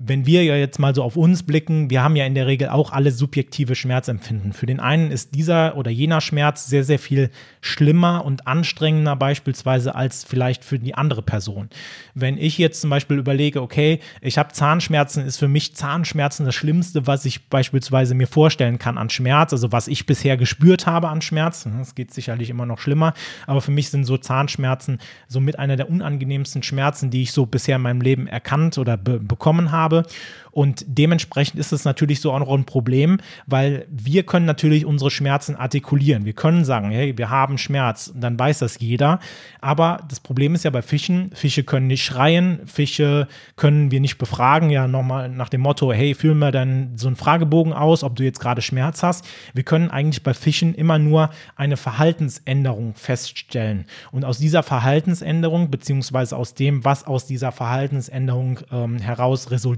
wenn 0.03 0.25
wir 0.25 0.43
ja 0.43 0.55
jetzt 0.55 0.79
mal 0.79 0.95
so 0.95 1.03
auf 1.03 1.15
uns 1.15 1.43
blicken, 1.43 1.89
wir 1.89 2.03
haben 2.03 2.15
ja 2.15 2.25
in 2.25 2.33
der 2.33 2.47
Regel 2.47 2.69
auch 2.69 2.91
alle 2.91 3.11
subjektive 3.11 3.75
Schmerzempfinden. 3.75 4.53
Für 4.53 4.65
den 4.65 4.79
einen 4.79 5.11
ist 5.11 5.35
dieser 5.35 5.77
oder 5.77 5.91
jener 5.91 6.21
Schmerz 6.21 6.67
sehr, 6.67 6.83
sehr 6.83 6.97
viel 6.97 7.29
schlimmer 7.61 8.25
und 8.25 8.47
anstrengender 8.47 9.15
beispielsweise 9.15 9.93
als 9.93 10.23
vielleicht 10.23 10.63
für 10.63 10.79
die 10.79 10.95
andere 10.95 11.21
Person. 11.21 11.69
Wenn 12.15 12.37
ich 12.37 12.57
jetzt 12.57 12.81
zum 12.81 12.89
Beispiel 12.89 13.17
überlege, 13.17 13.61
okay, 13.61 13.99
ich 14.21 14.37
habe 14.37 14.53
Zahnschmerzen, 14.53 15.25
ist 15.25 15.37
für 15.37 15.47
mich 15.47 15.75
Zahnschmerzen 15.75 16.45
das 16.45 16.55
Schlimmste, 16.55 17.05
was 17.05 17.25
ich 17.25 17.47
beispielsweise 17.49 18.15
mir 18.15 18.27
vorstellen 18.27 18.79
kann 18.79 18.97
an 18.97 19.09
Schmerz, 19.09 19.53
also 19.53 19.71
was 19.71 19.87
ich 19.87 20.05
bisher 20.07 20.35
gespürt 20.35 20.87
habe 20.87 21.09
an 21.09 21.21
Schmerz. 21.21 21.67
Es 21.79 21.93
geht 21.93 22.13
sicherlich 22.13 22.49
immer 22.49 22.65
noch 22.65 22.79
schlimmer, 22.79 23.13
aber 23.45 23.61
für 23.61 23.71
mich 23.71 23.89
sind 23.89 24.05
so 24.05 24.17
Zahnschmerzen 24.17 24.99
somit 25.27 25.59
einer 25.59 25.75
der 25.75 25.89
unangenehmsten 25.89 26.63
Schmerzen, 26.63 27.11
die 27.11 27.21
ich 27.21 27.31
so 27.33 27.45
bisher 27.45 27.75
in 27.75 27.83
meinem 27.83 28.01
Leben 28.01 28.25
erkannt 28.25 28.77
oder 28.77 28.97
be 28.97 29.19
bekommen 29.19 29.71
habe 29.71 29.90
habe. 29.91 30.05
Und 30.51 30.83
dementsprechend 30.85 31.59
ist 31.59 31.71
es 31.71 31.85
natürlich 31.85 32.19
so 32.19 32.33
auch 32.33 32.39
noch 32.39 32.51
ein 32.51 32.65
Problem, 32.65 33.19
weil 33.45 33.85
wir 33.89 34.23
können 34.23 34.45
natürlich 34.45 34.85
unsere 34.85 35.09
Schmerzen 35.09 35.55
artikulieren. 35.55 36.25
Wir 36.25 36.33
können 36.33 36.65
sagen, 36.65 36.91
hey, 36.91 37.17
wir 37.17 37.29
haben 37.29 37.57
Schmerz, 37.57 38.11
dann 38.15 38.37
weiß 38.37 38.59
das 38.59 38.77
jeder. 38.79 39.19
Aber 39.61 40.05
das 40.09 40.19
Problem 40.19 40.53
ist 40.53 40.65
ja 40.65 40.71
bei 40.71 40.81
Fischen, 40.81 41.31
Fische 41.33 41.63
können 41.63 41.87
nicht 41.87 42.03
schreien, 42.03 42.59
Fische 42.65 43.29
können 43.55 43.91
wir 43.91 44.01
nicht 44.01 44.17
befragen, 44.17 44.69
ja 44.69 44.87
nochmal 44.89 45.29
nach 45.29 45.47
dem 45.47 45.61
Motto, 45.61 45.93
hey, 45.93 46.13
füll 46.15 46.35
mir 46.35 46.51
dann 46.51 46.97
so 46.97 47.07
einen 47.07 47.15
Fragebogen 47.15 47.71
aus, 47.71 48.03
ob 48.03 48.17
du 48.17 48.23
jetzt 48.23 48.41
gerade 48.41 48.61
Schmerz 48.61 49.03
hast. 49.03 49.25
Wir 49.53 49.63
können 49.63 49.89
eigentlich 49.89 50.23
bei 50.23 50.33
Fischen 50.33 50.75
immer 50.75 50.99
nur 50.99 51.29
eine 51.55 51.77
Verhaltensänderung 51.77 52.93
feststellen. 52.95 53.85
Und 54.11 54.25
aus 54.25 54.37
dieser 54.37 54.63
Verhaltensänderung, 54.63 55.71
beziehungsweise 55.71 56.35
aus 56.35 56.55
dem, 56.55 56.83
was 56.83 57.07
aus 57.07 57.25
dieser 57.25 57.53
Verhaltensänderung 57.53 58.59
ähm, 58.69 58.97
heraus 58.97 59.49
resultiert, 59.51 59.70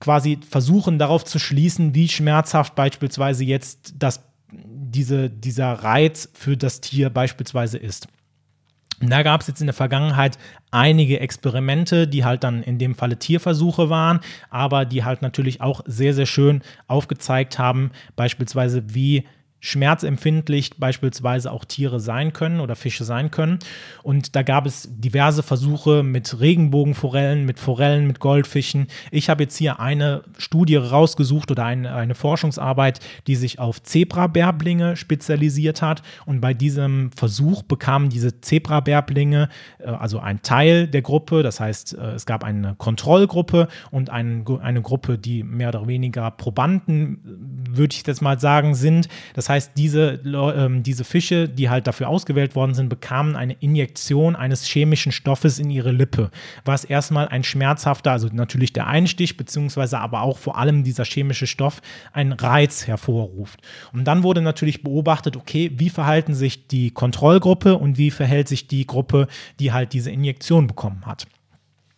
quasi 0.00 0.38
versuchen 0.48 0.98
darauf 0.98 1.24
zu 1.24 1.38
schließen, 1.38 1.94
wie 1.94 2.08
schmerzhaft 2.08 2.74
beispielsweise 2.74 3.44
jetzt 3.44 3.94
das, 3.98 4.20
diese, 4.50 5.30
dieser 5.30 5.72
Reiz 5.72 6.28
für 6.34 6.56
das 6.56 6.80
Tier 6.80 7.10
beispielsweise 7.10 7.78
ist. 7.78 8.08
Da 9.00 9.22
gab 9.22 9.40
es 9.40 9.48
jetzt 9.48 9.60
in 9.60 9.66
der 9.66 9.74
Vergangenheit 9.74 10.38
einige 10.70 11.20
Experimente, 11.20 12.06
die 12.06 12.24
halt 12.24 12.44
dann 12.44 12.62
in 12.62 12.78
dem 12.78 12.94
Falle 12.94 13.18
Tierversuche 13.18 13.90
waren, 13.90 14.20
aber 14.50 14.84
die 14.84 15.04
halt 15.04 15.22
natürlich 15.22 15.60
auch 15.60 15.80
sehr, 15.86 16.14
sehr 16.14 16.26
schön 16.26 16.62
aufgezeigt 16.86 17.58
haben, 17.58 17.90
beispielsweise 18.14 18.94
wie 18.94 19.24
schmerzempfindlich 19.64 20.72
beispielsweise 20.76 21.50
auch 21.50 21.64
Tiere 21.64 21.98
sein 21.98 22.34
können 22.34 22.60
oder 22.60 22.76
Fische 22.76 23.04
sein 23.04 23.30
können. 23.30 23.60
Und 24.02 24.36
da 24.36 24.42
gab 24.42 24.66
es 24.66 24.90
diverse 24.92 25.42
Versuche 25.42 26.02
mit 26.02 26.38
Regenbogenforellen, 26.38 27.46
mit 27.46 27.58
Forellen, 27.58 28.06
mit 28.06 28.20
Goldfischen. 28.20 28.88
Ich 29.10 29.30
habe 29.30 29.44
jetzt 29.44 29.56
hier 29.56 29.80
eine 29.80 30.22
Studie 30.36 30.76
rausgesucht 30.76 31.50
oder 31.50 31.64
eine, 31.64 31.94
eine 31.94 32.14
Forschungsarbeit, 32.14 33.00
die 33.26 33.36
sich 33.36 33.58
auf 33.58 33.82
Zebrabärblinge 33.82 34.96
spezialisiert 34.96 35.80
hat. 35.80 36.02
Und 36.26 36.42
bei 36.42 36.52
diesem 36.52 37.10
Versuch 37.12 37.62
bekamen 37.62 38.10
diese 38.10 38.42
Zebrabärblinge, 38.42 39.48
äh, 39.78 39.86
also 39.86 40.18
ein 40.18 40.42
Teil 40.42 40.88
der 40.88 41.00
Gruppe, 41.00 41.42
das 41.42 41.58
heißt, 41.58 41.96
äh, 41.96 42.10
es 42.10 42.26
gab 42.26 42.44
eine 42.44 42.74
Kontrollgruppe 42.76 43.68
und 43.90 44.10
ein, 44.10 44.44
eine 44.60 44.82
Gruppe, 44.82 45.16
die 45.16 45.42
mehr 45.42 45.70
oder 45.70 45.86
weniger 45.86 46.30
Probanden, 46.32 47.64
würde 47.70 47.94
ich 47.94 48.06
jetzt 48.06 48.20
mal 48.20 48.38
sagen, 48.38 48.74
sind. 48.74 49.08
Das 49.32 49.48
heißt, 49.48 49.53
heißt, 49.54 49.72
diese, 49.76 50.20
ähm, 50.24 50.82
diese 50.82 51.04
Fische, 51.04 51.48
die 51.48 51.70
halt 51.70 51.86
dafür 51.86 52.08
ausgewählt 52.08 52.54
worden 52.54 52.74
sind, 52.74 52.88
bekamen 52.88 53.36
eine 53.36 53.54
Injektion 53.54 54.36
eines 54.36 54.64
chemischen 54.64 55.12
Stoffes 55.12 55.58
in 55.58 55.70
ihre 55.70 55.92
Lippe, 55.92 56.30
was 56.64 56.84
erstmal 56.84 57.28
ein 57.28 57.44
schmerzhafter, 57.44 58.12
also 58.12 58.28
natürlich 58.32 58.72
der 58.72 58.86
Einstich, 58.86 59.36
beziehungsweise 59.36 59.98
aber 59.98 60.22
auch 60.22 60.38
vor 60.38 60.58
allem 60.58 60.84
dieser 60.84 61.04
chemische 61.04 61.46
Stoff 61.46 61.80
einen 62.12 62.32
Reiz 62.32 62.86
hervorruft. 62.86 63.60
Und 63.92 64.04
dann 64.04 64.22
wurde 64.22 64.42
natürlich 64.42 64.82
beobachtet, 64.82 65.36
okay, 65.36 65.70
wie 65.76 65.90
verhalten 65.90 66.34
sich 66.34 66.66
die 66.66 66.90
Kontrollgruppe 66.90 67.78
und 67.78 67.96
wie 67.96 68.10
verhält 68.10 68.48
sich 68.48 68.66
die 68.66 68.86
Gruppe, 68.86 69.28
die 69.60 69.72
halt 69.72 69.92
diese 69.92 70.10
Injektion 70.10 70.66
bekommen 70.66 71.06
hat. 71.06 71.26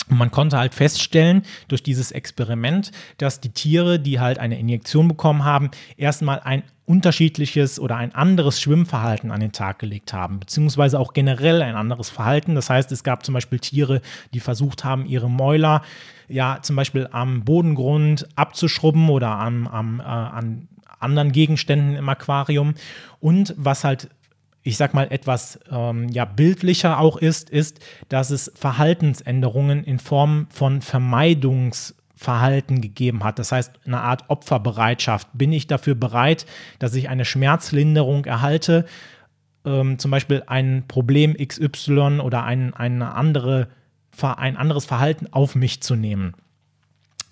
Und 0.09 0.19
man 0.19 0.31
konnte 0.31 0.59
halt 0.59 0.75
feststellen 0.75 1.43
durch 1.69 1.83
dieses 1.83 2.13
Experiment, 2.13 2.93
dass 3.19 3.41
die 3.41 3.51
Tiere, 3.51 3.99
die 3.99 4.21
halt 4.21 4.39
eine 4.39 4.59
Injektion 4.59 5.09
bekommen 5.09 5.45
haben, 5.45 5.71
erstmal 5.97 6.41
ein 6.41 6.63
unterschiedliches 6.85 7.81
oder 7.81 7.97
ein 7.97 8.15
anderes 8.15 8.61
Schwimmverhalten 8.61 9.33
an 9.33 9.41
den 9.41 9.51
Tag 9.51 9.81
gelegt 9.81 10.13
haben, 10.13 10.39
beziehungsweise 10.39 11.01
auch 11.01 11.13
generell 11.13 11.61
ein 11.61 11.75
anderes 11.75 12.11
Verhalten. 12.11 12.55
Das 12.55 12.71
heißt, 12.71 12.93
es 12.93 13.03
gab 13.03 13.25
zum 13.25 13.35
Beispiel 13.35 13.59
Tiere, 13.59 14.01
die 14.33 14.41
versucht 14.41 14.85
haben, 14.85 15.05
ihre 15.07 15.29
Mäuler 15.29 15.83
ja 16.29 16.61
zum 16.63 16.77
Beispiel 16.77 17.09
am 17.11 17.45
Bodengrund 17.45 18.29
abzuschrubben 18.37 19.09
oder 19.09 19.31
am, 19.31 19.67
am, 19.67 19.99
äh, 19.99 20.05
an 20.05 20.69
anderen 21.01 21.33
Gegenständen 21.33 21.97
im 21.97 22.09
Aquarium. 22.09 22.75
Und 23.19 23.55
was 23.57 23.83
halt 23.83 24.09
ich 24.67 24.77
sag 24.77 24.95
mal, 24.95 25.07
etwas 25.11 25.61
ähm, 25.71 26.09
ja, 26.09 26.25
bildlicher 26.25 26.99
auch 26.99 27.17
ist, 27.19 27.51
ist, 27.51 27.79
dass 28.09 28.31
es 28.31 28.51
Verhaltensänderungen 28.57 29.85
in 29.85 30.01
Form 30.01 30.49
von 30.51 30.83
Vermeidungsverhalten 30.83 32.81
gegeben 32.81 33.23
hat. 33.23 33.39
Das 33.39 33.53
heißt, 33.53 33.75
eine 33.87 34.01
Art 34.01 34.25
Opferbereitschaft. 34.29 35.29
Bin 35.33 35.53
ich 35.53 35.69
dafür 35.69 35.95
bereit, 35.95 36.47
dass 36.81 36.97
ich 36.97 37.09
eine 37.09 37.25
Schmerzlinderung 37.25 38.25
erhalte, 38.25 38.87
ähm, 39.65 40.01
zum 40.01 40.11
Beispiel 40.11 40.43
ein 40.49 40.83
Problem 40.89 41.37
XY 41.37 42.19
oder 42.21 42.43
ein, 42.43 42.75
eine 42.75 43.15
andere, 43.15 43.69
ein 44.21 44.57
anderes 44.57 44.85
Verhalten 44.85 45.29
auf 45.31 45.55
mich 45.55 45.81
zu 45.81 45.95
nehmen? 45.95 46.35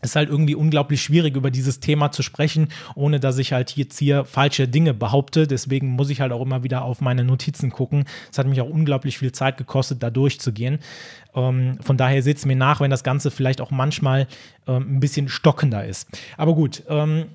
Ist 0.05 0.17
halt 0.17 0.29
irgendwie 0.29 0.55
unglaublich 0.55 1.03
schwierig, 1.03 1.37
über 1.37 1.51
dieses 1.51 1.81
Thema 1.81 2.13
zu 2.13 2.23
sprechen, 2.23 2.69
ohne 2.95 3.21
dass 3.21 3.39
ich 3.39 3.53
halt 3.53 3.77
jetzt 3.77 3.99
hier 3.99 4.25
falsche 4.25 4.69
Dinge 4.69 4.95
behaupte. 4.95 5.47
Deswegen 5.47 5.89
muss 5.89 6.11
ich 6.11 6.21
halt 6.21 6.33
auch 6.33 6.43
immer 6.43 6.63
wieder 6.63 6.83
auf 6.83 7.01
meine 7.01 7.25
Notizen 7.25 7.71
gucken. 7.71 8.05
Es 8.31 8.39
hat 8.39 8.47
mich 8.47 8.61
auch 8.61 8.69
unglaublich 8.69 9.19
viel 9.19 9.33
Zeit 9.33 9.57
gekostet, 9.57 10.03
da 10.03 10.11
durchzugehen. 10.11 10.79
Ähm, 11.35 11.79
von 11.81 11.97
daher 11.97 12.23
seht 12.23 12.39
es 12.39 12.47
mir 12.47 12.57
nach, 12.57 12.81
wenn 12.81 12.91
das 12.91 13.05
Ganze 13.05 13.31
vielleicht 13.31 13.61
auch 13.61 13.71
manchmal 13.71 14.27
ähm, 14.67 14.97
ein 14.97 15.01
bisschen 15.01 15.29
stockender 15.29 15.85
ist. 15.85 16.09
Aber 16.37 16.55
gut, 16.55 16.83
ähm, 16.89 17.27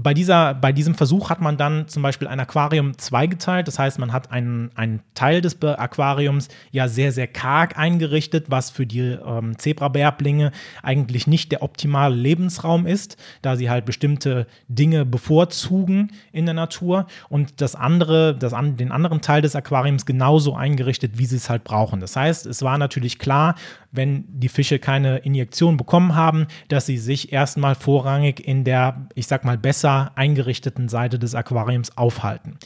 bei, 0.00 0.14
dieser, 0.14 0.54
bei 0.54 0.72
diesem 0.72 0.94
Versuch 0.94 1.28
hat 1.28 1.40
man 1.40 1.56
dann 1.56 1.88
zum 1.88 2.02
Beispiel 2.02 2.28
ein 2.28 2.38
Aquarium 2.38 2.96
zweigeteilt. 2.98 3.66
Das 3.66 3.78
heißt, 3.78 3.98
man 3.98 4.12
hat 4.12 4.30
einen, 4.30 4.70
einen 4.76 5.00
Teil 5.14 5.40
des 5.40 5.60
Aquariums 5.60 6.48
ja 6.70 6.86
sehr, 6.86 7.10
sehr 7.10 7.26
karg 7.26 7.76
eingerichtet, 7.76 8.46
was 8.48 8.70
für 8.70 8.86
die 8.86 9.00
ähm, 9.00 9.58
Zebrabärblinge 9.58 10.52
eigentlich 10.82 11.26
nicht 11.26 11.50
der 11.50 11.62
optimale 11.62 12.14
Lebensraum 12.14 12.86
ist, 12.86 13.16
da 13.42 13.56
sie 13.56 13.70
halt 13.70 13.86
bestimmte 13.86 14.46
Dinge 14.68 15.04
bevorzugen 15.04 16.12
in 16.32 16.44
der 16.46 16.54
Natur. 16.54 17.06
Und 17.28 17.60
das 17.60 17.74
andere, 17.74 18.36
das 18.36 18.52
an, 18.52 18.76
den 18.76 18.92
anderen 18.92 19.20
Teil 19.20 19.42
des 19.42 19.56
Aquariums 19.56 20.06
genauso 20.06 20.54
eingerichtet, 20.54 21.18
wie 21.18 21.26
sie 21.26 21.36
es 21.36 21.50
halt 21.50 21.64
brauchen. 21.64 21.98
Das 21.98 22.14
heißt, 22.14 22.46
es 22.46 22.62
war 22.62 22.78
natürlich 22.78 23.18
klar, 23.18 23.56
wenn 23.90 24.24
die 24.28 24.48
Fische 24.48 24.78
keine 24.78 25.18
Injektion 25.18 25.76
bekommen 25.76 26.14
haben, 26.14 26.46
dass 26.68 26.86
sie 26.86 26.98
sich 26.98 27.32
erstmal 27.32 27.74
vorrangig 27.74 28.46
in 28.46 28.62
der, 28.62 29.08
ich 29.14 29.26
sag 29.26 29.44
mal, 29.44 29.58
besser 29.58 29.87
eingerichteten 30.14 30.88
Seite 30.88 31.18
des 31.18 31.34
Aquariums 31.34 31.96
aufhalten. 31.96 32.58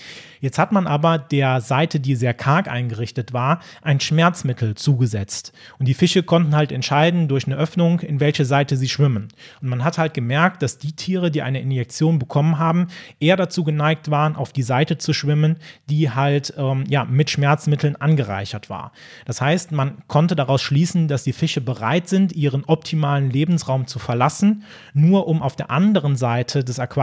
Jetzt 0.42 0.58
hat 0.58 0.72
man 0.72 0.88
aber 0.88 1.18
der 1.18 1.60
Seite, 1.60 2.00
die 2.00 2.16
sehr 2.16 2.34
karg 2.34 2.66
eingerichtet 2.66 3.32
war, 3.32 3.60
ein 3.80 4.00
Schmerzmittel 4.00 4.74
zugesetzt. 4.74 5.52
Und 5.78 5.86
die 5.86 5.94
Fische 5.94 6.24
konnten 6.24 6.56
halt 6.56 6.72
entscheiden 6.72 7.28
durch 7.28 7.46
eine 7.46 7.56
Öffnung, 7.56 8.00
in 8.00 8.18
welche 8.18 8.44
Seite 8.44 8.76
sie 8.76 8.88
schwimmen. 8.88 9.28
Und 9.60 9.68
man 9.68 9.84
hat 9.84 9.98
halt 9.98 10.14
gemerkt, 10.14 10.62
dass 10.62 10.78
die 10.78 10.94
Tiere, 10.94 11.30
die 11.30 11.42
eine 11.42 11.60
Injektion 11.60 12.18
bekommen 12.18 12.58
haben, 12.58 12.88
eher 13.20 13.36
dazu 13.36 13.62
geneigt 13.62 14.10
waren, 14.10 14.34
auf 14.34 14.52
die 14.52 14.64
Seite 14.64 14.98
zu 14.98 15.12
schwimmen, 15.12 15.58
die 15.88 16.10
halt 16.10 16.54
ähm, 16.56 16.84
ja, 16.88 17.04
mit 17.04 17.30
Schmerzmitteln 17.30 17.94
angereichert 17.94 18.68
war. 18.68 18.90
Das 19.26 19.40
heißt, 19.40 19.70
man 19.70 20.02
konnte 20.08 20.34
daraus 20.34 20.60
schließen, 20.60 21.06
dass 21.06 21.22
die 21.22 21.32
Fische 21.32 21.60
bereit 21.60 22.08
sind, 22.08 22.32
ihren 22.32 22.64
optimalen 22.64 23.30
Lebensraum 23.30 23.86
zu 23.86 24.00
verlassen, 24.00 24.64
nur 24.92 25.28
um 25.28 25.40
auf 25.40 25.54
der 25.54 25.70
anderen 25.70 26.16
Seite 26.16 26.64
des 26.64 26.80
Aquariums, 26.80 27.01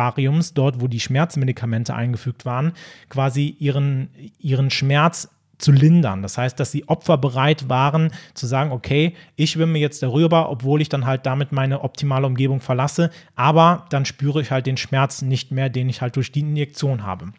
dort 0.54 0.82
wo 0.82 0.88
die 0.88 1.00
Schmerzmedikamente 1.00 1.94
eingefügt 1.94 2.46
waren, 2.46 2.74
quasi 3.10 3.56
ihren, 3.60 4.10
ihren 4.40 4.70
Schmerz 4.70 5.30
zu 5.60 5.72
lindern. 5.72 6.22
Das 6.22 6.38
heißt, 6.38 6.60
dass 6.60 6.72
sie 6.72 6.88
opferbereit 6.88 7.70
waren, 7.70 8.12
zu 8.34 8.48
sagen, 8.48 8.72
okay, 8.72 9.16
ich 9.36 9.52
schwimme 9.52 9.78
jetzt 9.78 10.02
darüber, 10.02 10.50
obwohl 10.50 10.82
ich 10.82 10.90
dann 10.90 11.06
halt 11.06 11.26
damit 11.26 11.52
meine 11.52 11.82
optimale 11.82 12.26
Umgebung 12.26 12.62
verlasse, 12.62 13.12
aber 13.36 13.86
dann 13.90 14.06
spüre 14.06 14.42
ich 14.42 14.52
halt 14.52 14.66
den 14.66 14.78
Schmerz 14.78 15.22
nicht 15.22 15.52
mehr, 15.52 15.70
den 15.70 15.90
ich 15.90 16.02
halt 16.02 16.16
durch 16.16 16.32
die 16.32 16.40
Injektion 16.40 17.04
habe. 17.04 17.34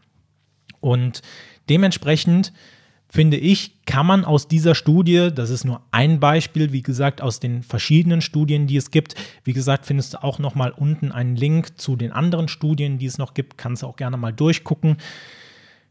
Und 0.81 1.23
dementsprechend 1.69 2.53
finde 3.11 3.37
ich, 3.37 3.85
kann 3.87 4.07
man 4.07 4.25
aus 4.25 4.47
dieser 4.47 4.75
Studie, 4.75 5.31
das 5.35 5.51
ist 5.51 5.65
nur 5.65 5.83
ein 5.91 6.21
Beispiel, 6.21 6.73
wie 6.73 6.83
gesagt, 6.83 7.21
aus 7.21 7.41
den 7.41 7.63
verschiedenen 7.63 8.21
Studien, 8.21 8.67
die 8.67 8.77
es 8.77 8.91
gibt. 8.91 9.15
Wie 9.45 9.53
gesagt, 9.53 9.85
findest 9.85 10.15
du 10.15 10.23
auch 10.23 10.39
noch 10.39 10.55
mal 10.55 10.71
unten 10.71 11.11
einen 11.11 11.35
Link 11.35 11.79
zu 11.79 11.97
den 11.97 12.13
anderen 12.13 12.49
Studien, 12.49 12.99
die 12.99 13.07
es 13.07 13.19
noch 13.19 13.35
gibt. 13.35 13.59
Kannst 13.59 13.83
du 13.83 13.89
auch 13.89 13.97
gerne 13.97 14.17
mal 14.17 14.33
durchgucken. 14.33 14.97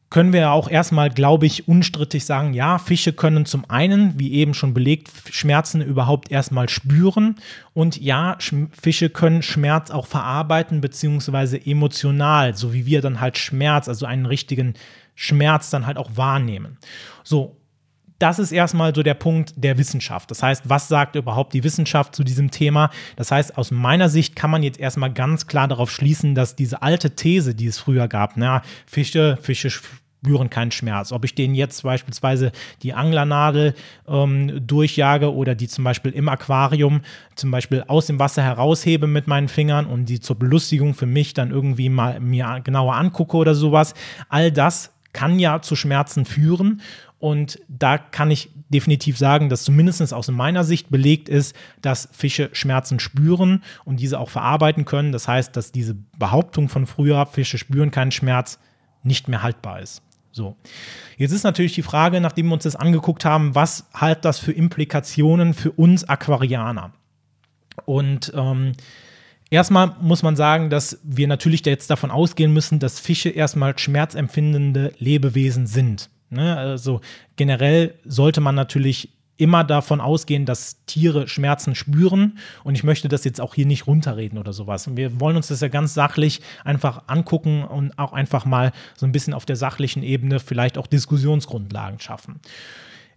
können 0.09 0.33
wir 0.33 0.51
auch 0.51 0.69
erstmal, 0.69 1.11
glaube 1.11 1.45
ich, 1.45 1.67
unstrittig 1.67 2.25
sagen, 2.25 2.53
ja, 2.53 2.79
Fische 2.79 3.13
können 3.13 3.45
zum 3.45 3.69
einen, 3.69 4.19
wie 4.19 4.33
eben 4.33 4.55
schon 4.55 4.73
belegt, 4.73 5.09
Schmerzen 5.29 5.81
überhaupt 5.81 6.31
erstmal 6.31 6.67
spüren 6.67 7.35
und 7.73 8.01
ja, 8.01 8.37
Fische 8.71 9.09
können 9.11 9.43
Schmerz 9.43 9.91
auch 9.91 10.07
verarbeiten, 10.07 10.81
beziehungsweise 10.81 11.63
emotional, 11.63 12.55
so 12.55 12.73
wie 12.73 12.87
wir 12.87 13.01
dann 13.01 13.19
halt 13.19 13.37
Schmerz, 13.37 13.87
also 13.87 14.07
einen 14.07 14.25
richtigen 14.25 14.73
Schmerz 15.21 15.69
dann 15.69 15.85
halt 15.85 15.97
auch 15.97 16.11
wahrnehmen. 16.15 16.77
So, 17.25 17.57
das 18.19 18.39
ist 18.39 18.53
erstmal 18.53 18.95
so 18.95 19.03
der 19.03 19.15
Punkt 19.15 19.51
der 19.57 19.77
Wissenschaft. 19.77 20.31
Das 20.31 20.41
heißt, 20.41 20.69
was 20.69 20.87
sagt 20.87 21.17
überhaupt 21.17 21.53
die 21.53 21.65
Wissenschaft 21.65 22.15
zu 22.15 22.23
diesem 22.23 22.51
Thema? 22.51 22.89
Das 23.17 23.29
heißt, 23.29 23.57
aus 23.57 23.69
meiner 23.69 24.07
Sicht 24.07 24.37
kann 24.37 24.49
man 24.49 24.63
jetzt 24.63 24.79
erstmal 24.79 25.11
ganz 25.11 25.45
klar 25.45 25.67
darauf 25.67 25.91
schließen, 25.91 26.35
dass 26.35 26.55
diese 26.55 26.81
alte 26.81 27.17
These, 27.17 27.53
die 27.53 27.67
es 27.67 27.79
früher 27.79 28.07
gab, 28.07 28.37
na, 28.37 28.61
Fische, 28.85 29.37
Fische 29.41 29.69
spüren 29.69 30.49
keinen 30.49 30.71
Schmerz. 30.71 31.11
Ob 31.11 31.25
ich 31.25 31.35
denen 31.35 31.53
jetzt 31.53 31.83
beispielsweise 31.83 32.53
die 32.81 32.93
Anglernadel 32.93 33.73
ähm, 34.07 34.65
durchjage 34.65 35.33
oder 35.33 35.53
die 35.53 35.67
zum 35.67 35.83
Beispiel 35.83 36.13
im 36.13 36.29
Aquarium 36.29 37.01
zum 37.35 37.51
Beispiel 37.51 37.83
aus 37.87 38.07
dem 38.07 38.19
Wasser 38.19 38.41
heraushebe 38.41 39.05
mit 39.05 39.27
meinen 39.27 39.49
Fingern 39.49 39.85
und 39.85 40.05
die 40.05 40.21
zur 40.21 40.39
Belustigung 40.39 40.93
für 40.93 41.05
mich 41.05 41.33
dann 41.33 41.51
irgendwie 41.51 41.89
mal 41.89 42.21
mir 42.21 42.61
genauer 42.63 42.95
angucke 42.95 43.35
oder 43.35 43.53
sowas. 43.53 43.93
All 44.29 44.49
das 44.49 44.93
kann 45.13 45.39
ja 45.39 45.61
zu 45.61 45.75
Schmerzen 45.75 46.25
führen 46.25 46.81
und 47.19 47.59
da 47.67 47.97
kann 47.97 48.31
ich 48.31 48.49
definitiv 48.69 49.17
sagen, 49.17 49.49
dass 49.49 49.63
zumindest 49.63 50.13
aus 50.13 50.29
meiner 50.29 50.63
Sicht 50.63 50.89
belegt 50.89 51.27
ist, 51.27 51.55
dass 51.81 52.07
Fische 52.11 52.49
Schmerzen 52.53 52.99
spüren 52.99 53.63
und 53.83 53.99
diese 53.99 54.19
auch 54.19 54.29
verarbeiten 54.29 54.85
können. 54.85 55.11
Das 55.11 55.27
heißt, 55.27 55.55
dass 55.55 55.71
diese 55.71 55.95
Behauptung 56.17 56.69
von 56.69 56.85
früher, 56.85 57.25
Fische 57.25 57.57
spüren 57.57 57.91
keinen 57.91 58.11
Schmerz, 58.11 58.59
nicht 59.03 59.27
mehr 59.27 59.43
haltbar 59.43 59.81
ist. 59.81 60.01
So. 60.31 60.55
Jetzt 61.17 61.31
ist 61.31 61.43
natürlich 61.43 61.73
die 61.73 61.81
Frage, 61.81 62.21
nachdem 62.21 62.47
wir 62.47 62.53
uns 62.53 62.63
das 62.63 62.75
angeguckt 62.75 63.25
haben, 63.25 63.55
was 63.55 63.87
hat 63.93 64.23
das 64.23 64.39
für 64.39 64.53
Implikationen 64.53 65.53
für 65.53 65.71
uns 65.71 66.07
Aquarianer? 66.07 66.93
Und 67.85 68.31
ähm, 68.35 68.73
erstmal 69.49 69.95
muss 70.01 70.23
man 70.23 70.35
sagen, 70.35 70.69
dass 70.69 70.99
wir 71.03 71.27
natürlich 71.27 71.65
jetzt 71.65 71.89
davon 71.89 72.11
ausgehen 72.11 72.53
müssen, 72.53 72.79
dass 72.79 72.99
Fische 72.99 73.29
erstmal 73.29 73.77
schmerzempfindende 73.77 74.93
Lebewesen 74.97 75.67
sind. 75.67 76.09
Ne? 76.29 76.57
Also 76.57 77.01
generell 77.35 77.95
sollte 78.05 78.41
man 78.41 78.55
natürlich 78.55 79.09
immer 79.39 79.63
davon 79.63 80.01
ausgehen, 80.01 80.45
dass 80.45 80.83
Tiere 80.85 81.29
Schmerzen 81.29 81.73
spüren. 81.73 82.37
Und 82.65 82.75
ich 82.75 82.83
möchte 82.83 83.07
das 83.07 83.23
jetzt 83.23 83.39
auch 83.39 83.55
hier 83.55 83.65
nicht 83.65 83.87
runterreden 83.87 84.37
oder 84.37 84.51
sowas. 84.51 84.95
Wir 84.95 85.19
wollen 85.21 85.37
uns 85.37 85.47
das 85.47 85.61
ja 85.61 85.69
ganz 85.69 85.93
sachlich 85.93 86.41
einfach 86.65 87.03
angucken 87.07 87.63
und 87.63 87.97
auch 87.97 88.11
einfach 88.11 88.43
mal 88.43 88.73
so 88.97 89.05
ein 89.05 89.13
bisschen 89.13 89.33
auf 89.33 89.45
der 89.45 89.55
sachlichen 89.55 90.03
Ebene 90.03 90.41
vielleicht 90.41 90.77
auch 90.77 90.87
Diskussionsgrundlagen 90.87 92.01
schaffen. 92.01 92.41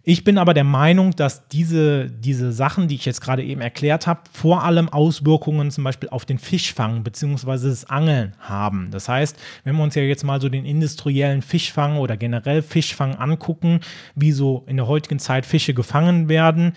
Ich 0.05 0.25
bin 0.25 0.37
aber 0.37 0.53
der 0.53 0.65
Meinung, 0.65 1.11
dass 1.11 1.47
diese, 1.47 2.09
diese 2.09 2.51
Sachen, 2.51 2.89
die 2.89 2.95
ich 2.95 3.05
jetzt 3.05 3.21
gerade 3.21 3.41
eben 3.41 3.61
erklärt 3.61 4.05
habe, 4.05 4.21
vor 4.33 4.63
allem 4.63 4.89
Auswirkungen 4.89 5.71
zum 5.71 5.85
Beispiel 5.85 6.09
auf 6.09 6.25
den 6.25 6.39
Fischfang 6.39 7.03
bzw. 7.03 7.69
das 7.69 7.85
Angeln 7.85 8.33
haben. 8.39 8.89
Das 8.91 9.07
heißt, 9.07 9.37
wenn 9.63 9.77
wir 9.77 9.83
uns 9.83 9.95
ja 9.95 10.01
jetzt 10.01 10.25
mal 10.25 10.41
so 10.41 10.49
den 10.49 10.65
industriellen 10.65 11.41
Fischfang 11.41 11.97
oder 11.97 12.17
generell 12.17 12.61
Fischfang 12.61 13.15
angucken, 13.15 13.79
wie 14.13 14.33
so 14.33 14.65
in 14.67 14.75
der 14.75 14.87
heutigen 14.87 15.19
Zeit 15.19 15.45
Fische 15.45 15.73
gefangen 15.73 16.27
werden, 16.27 16.73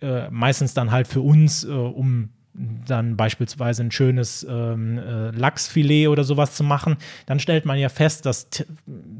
äh, 0.00 0.28
meistens 0.30 0.74
dann 0.74 0.90
halt 0.90 1.06
für 1.06 1.20
uns, 1.20 1.62
äh, 1.62 1.70
um 1.70 2.30
dann 2.54 3.16
beispielsweise 3.16 3.82
ein 3.82 3.90
schönes 3.90 4.46
ähm, 4.48 4.98
äh, 4.98 5.30
Lachsfilet 5.30 6.08
oder 6.08 6.22
sowas 6.24 6.54
zu 6.54 6.64
machen, 6.64 6.96
dann 7.26 7.40
stellt 7.40 7.64
man 7.64 7.78
ja 7.78 7.88
fest, 7.88 8.26
dass 8.26 8.48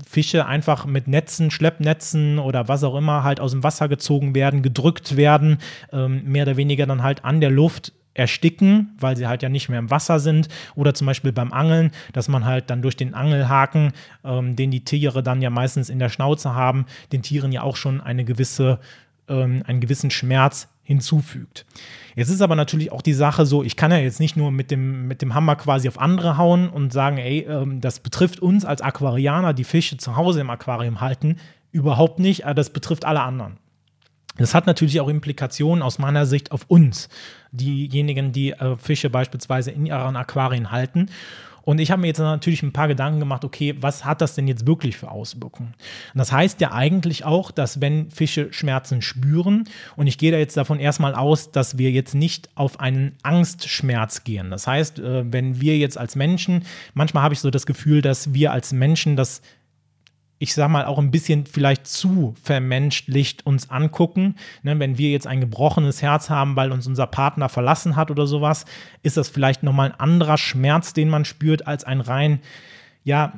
Fische 0.09 0.47
einfach 0.47 0.85
mit 0.85 1.09
Netzen, 1.09 1.51
Schleppnetzen 1.51 2.39
oder 2.39 2.69
was 2.69 2.85
auch 2.85 2.95
immer 2.95 3.25
halt 3.25 3.41
aus 3.41 3.53
dem 3.53 3.63
Wasser 3.63 3.89
gezogen 3.89 4.35
werden, 4.35 4.63
gedrückt 4.63 5.17
werden, 5.17 5.59
ähm, 5.93 6.25
mehr 6.25 6.43
oder 6.43 6.57
weniger 6.57 6.87
dann 6.87 7.03
halt 7.03 7.25
an 7.25 7.41
der 7.41 7.51
Luft 7.51 7.93
ersticken, 8.15 8.95
weil 8.99 9.17
sie 9.17 9.27
halt 9.27 9.43
ja 9.43 9.49
nicht 9.49 9.69
mehr 9.69 9.79
im 9.79 9.91
Wasser 9.91 10.21
sind. 10.21 10.49
Oder 10.75 10.93
zum 10.93 11.07
Beispiel 11.07 11.33
beim 11.33 11.53
Angeln, 11.53 11.93
dass 12.13 12.29
man 12.29 12.45
halt 12.45 12.69
dann 12.69 12.83
durch 12.83 12.97
den 12.97 13.15
Angelhaken, 13.15 13.93
ähm, 14.25 14.57
den 14.57 14.71
die 14.71 14.85
Tiere 14.85 15.23
dann 15.23 15.41
ja 15.41 15.51
meistens 15.51 15.89
in 15.89 15.99
der 15.99 16.11
Schnauze 16.11 16.55
haben, 16.55 16.87
den 17.13 17.23
Tieren 17.23 17.53
ja 17.53 17.63
auch 17.63 17.77
schon 17.77 18.01
eine 18.01 18.25
gewisse, 18.25 18.79
ähm, 19.29 19.63
einen 19.67 19.81
gewissen 19.81 20.11
Schmerz 20.11 20.69
hinzufügt. 20.83 21.65
Jetzt 22.17 22.29
ist 22.29 22.43
aber 22.43 22.57
natürlich 22.57 22.93
auch 22.93 23.03
die 23.03 23.13
Sache 23.13 23.47
so, 23.47 23.63
ich 23.63 23.77
kann 23.77 23.91
ja 23.91 23.99
jetzt 23.99 24.21
nicht 24.21 24.37
nur 24.37 24.51
mit 24.51 24.71
dem, 24.71 25.07
mit 25.07 25.23
dem 25.23 25.35
Hammer 25.35 25.57
quasi 25.57 25.89
auf 25.89 26.01
andere 26.01 26.37
hauen 26.37 26.69
und 26.69 26.93
sagen, 26.93 27.19
ey, 27.19 27.47
ähm, 27.49 27.81
das 27.81 28.01
betrifft 28.01 28.41
uns 28.41 28.65
als 28.65 28.83
Aquarianer, 28.83 29.55
die 29.55 29.65
Fische 29.65 29.97
zu 29.97 30.17
Hause 30.17 30.41
im 30.41 30.51
Aquarium 30.51 31.01
halten, 31.01 31.37
überhaupt 31.71 32.19
nicht, 32.19 32.45
aber 32.45 32.55
das 32.55 32.71
betrifft 32.71 33.05
alle 33.05 33.23
anderen. 33.23 33.59
Das 34.39 34.55
hat 34.55 34.67
natürlich 34.67 35.01
auch 35.01 35.09
Implikationen 35.09 35.83
aus 35.83 35.99
meiner 35.99 36.27
Sicht 36.27 36.53
auf 36.53 36.65
uns, 36.69 37.09
diejenigen, 37.53 38.33
die 38.33 38.53
äh, 38.53 38.77
Fische 38.77 39.11
beispielsweise 39.11 39.71
in 39.71 39.87
ihren 39.87 40.17
Aquarien 40.17 40.71
halten. 40.71 41.11
Und 41.63 41.81
ich 41.81 41.91
habe 41.91 42.01
mir 42.01 42.09
jetzt 42.09 42.19
natürlich 42.19 42.63
ein 42.63 42.73
paar 42.73 42.89
Gedanken 42.89 43.21
gemacht, 43.21 43.45
okay, 43.45 43.75
was 43.81 44.05
hat 44.05 44.21
das 44.21 44.35
denn 44.35 44.49
jetzt 44.49 44.67
wirklich 44.67 44.97
für 44.97 45.11
Auswirkungen? 45.11 45.75
Und 46.15 46.19
das 46.19 46.33
heißt 46.33 46.61
ja 46.61 46.73
eigentlich 46.73 47.25
auch, 47.25 47.51
dass 47.51 47.81
wenn 47.81 48.11
Fische 48.11 48.53
Schmerzen 48.53 49.03
spüren, 49.03 49.65
und 49.97 50.07
ich 50.07 50.19
gehe 50.19 50.33
da 50.33 50.39
jetzt 50.39 50.57
davon 50.57 50.81
erstmal 50.81 51.15
aus, 51.15 51.53
dass 51.53 51.79
wir 51.79 51.91
jetzt 51.91 52.15
nicht 52.15 52.51
auf 52.55 52.81
einen 52.81 53.17
Angstschmerz 53.23 54.25
gehen. 54.25 54.51
Das 54.51 54.67
heißt, 54.67 54.99
äh, 54.99 55.33
wenn 55.33 55.61
wir 55.61 55.79
jetzt 55.79 55.99
als 55.99 56.17
Menschen, 56.17 56.65
manchmal 56.95 57.23
habe 57.23 57.35
ich 57.35 57.41
so 57.41 57.51
das 57.51 57.67
Gefühl, 57.67 58.03
dass 58.03 58.35
wir 58.35 58.53
als 58.53 58.73
Menschen 58.73 59.17
das 59.17 59.43
ich 60.43 60.55
sag 60.55 60.69
mal, 60.71 60.87
auch 60.87 60.99
ein 60.99 61.13
bisschen 61.13 61.47
vielleicht 61.47 61.87
zu 61.87 62.35
vermenschlicht 62.43 63.47
uns 63.47 63.71
angucken. 63.71 64.35
Ne, 64.65 64.77
wenn 64.81 64.99
wir 64.99 65.11
jetzt 65.11 65.29
ein 65.29 65.41
gebrochenes 65.41 66.03
Herz 66.03 66.31
haben, 66.31 66.57
weil 66.57 66.73
uns 66.73 66.89
unser 66.89 67.07
Partner 67.07 67.49
verlassen 67.49 67.95
hat 67.95 68.11
oder 68.11 68.27
sowas, 68.27 68.65
ist 69.05 69.17
das 69.17 69.29
vielleicht 69.29 69.63
nochmal 69.63 69.93
ein 69.93 70.01
anderer 70.01 70.39
Schmerz, 70.39 70.95
den 70.95 71.09
man 71.09 71.25
spürt, 71.25 71.69
als 71.69 71.85
ein 71.85 72.01
rein, 72.01 72.41
ja, 73.05 73.35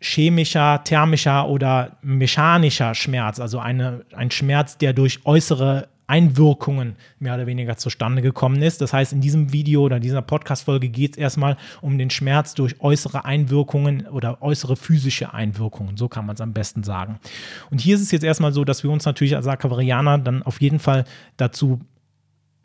chemischer, 0.00 0.82
thermischer 0.82 1.48
oder 1.48 1.96
mechanischer 2.02 2.96
Schmerz. 2.96 3.38
Also 3.38 3.60
eine, 3.60 4.04
ein 4.12 4.32
Schmerz, 4.32 4.78
der 4.78 4.92
durch 4.94 5.24
äußere 5.26 5.86
Einwirkungen 6.08 6.96
mehr 7.18 7.34
oder 7.34 7.46
weniger 7.46 7.76
zustande 7.76 8.22
gekommen 8.22 8.62
ist. 8.62 8.80
Das 8.80 8.92
heißt, 8.92 9.12
in 9.12 9.20
diesem 9.20 9.52
Video 9.52 9.82
oder 9.82 10.00
dieser 10.00 10.22
Podcast-Folge 10.22 10.88
geht 10.88 11.12
es 11.12 11.18
erstmal 11.18 11.56
um 11.80 11.98
den 11.98 12.10
Schmerz 12.10 12.54
durch 12.54 12.80
äußere 12.80 13.24
Einwirkungen 13.24 14.06
oder 14.06 14.42
äußere 14.42 14.76
physische 14.76 15.34
Einwirkungen. 15.34 15.96
So 15.96 16.08
kann 16.08 16.26
man 16.26 16.34
es 16.34 16.40
am 16.40 16.54
besten 16.54 16.82
sagen. 16.82 17.20
Und 17.70 17.80
hier 17.80 17.94
ist 17.94 18.02
es 18.02 18.10
jetzt 18.10 18.24
erstmal 18.24 18.52
so, 18.52 18.64
dass 18.64 18.82
wir 18.82 18.90
uns 18.90 19.04
natürlich 19.04 19.36
als 19.36 19.46
Akavarianer 19.46 20.18
dann 20.18 20.42
auf 20.42 20.60
jeden 20.60 20.78
Fall 20.78 21.04
dazu 21.36 21.80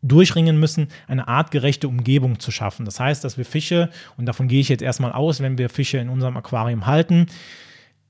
durchringen 0.01 0.59
müssen, 0.59 0.87
eine 1.07 1.27
artgerechte 1.27 1.87
Umgebung 1.87 2.39
zu 2.39 2.51
schaffen. 2.51 2.85
Das 2.85 2.99
heißt, 2.99 3.23
dass 3.23 3.37
wir 3.37 3.45
Fische, 3.45 3.89
und 4.17 4.25
davon 4.25 4.47
gehe 4.47 4.59
ich 4.59 4.69
jetzt 4.69 4.81
erstmal 4.81 5.13
aus, 5.13 5.41
wenn 5.41 5.57
wir 5.57 5.69
Fische 5.69 5.97
in 5.97 6.09
unserem 6.09 6.37
Aquarium 6.37 6.85
halten, 6.85 7.27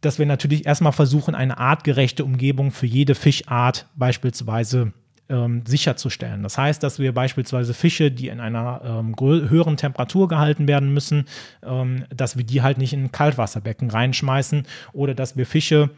dass 0.02 0.19
wir 0.19 0.26
natürlich 0.26 0.65
erstmal 0.65 0.91
versuchen, 0.91 1.34
eine 1.34 1.58
artgerechte 1.58 2.26
Umgebung 2.26 2.72
für 2.72 2.88
jede 2.88 3.15
Fischart 3.15 3.88
beispielsweise 3.96 4.91
ähm, 5.29 5.63
sicherzustellen. 5.65 6.43
Das 6.43 6.57
heißt, 6.57 6.83
dass 6.83 6.99
wir 6.99 7.13
beispielsweise 7.13 7.73
Fische, 7.73 8.12
die 8.12 8.27
in 8.27 8.39
einer 8.39 8.81
ähm, 8.83 9.15
höheren 9.19 9.77
Temperatur 9.77 10.27
gehalten 10.27 10.67
werden 10.67 10.93
müssen, 10.93 11.25
ähm, 11.63 12.05
dass 12.15 12.38
wir 12.38 12.43
die 12.43 12.62
halt 12.62 12.77
nicht 12.77 12.93
in 12.93 13.05
ein 13.05 13.12
Kaltwasserbecken 13.12 13.89
reinschmeißen 13.89 14.65
oder 14.91 15.13
dass 15.13 15.38
wir 15.38 15.45
Fische 15.45 15.89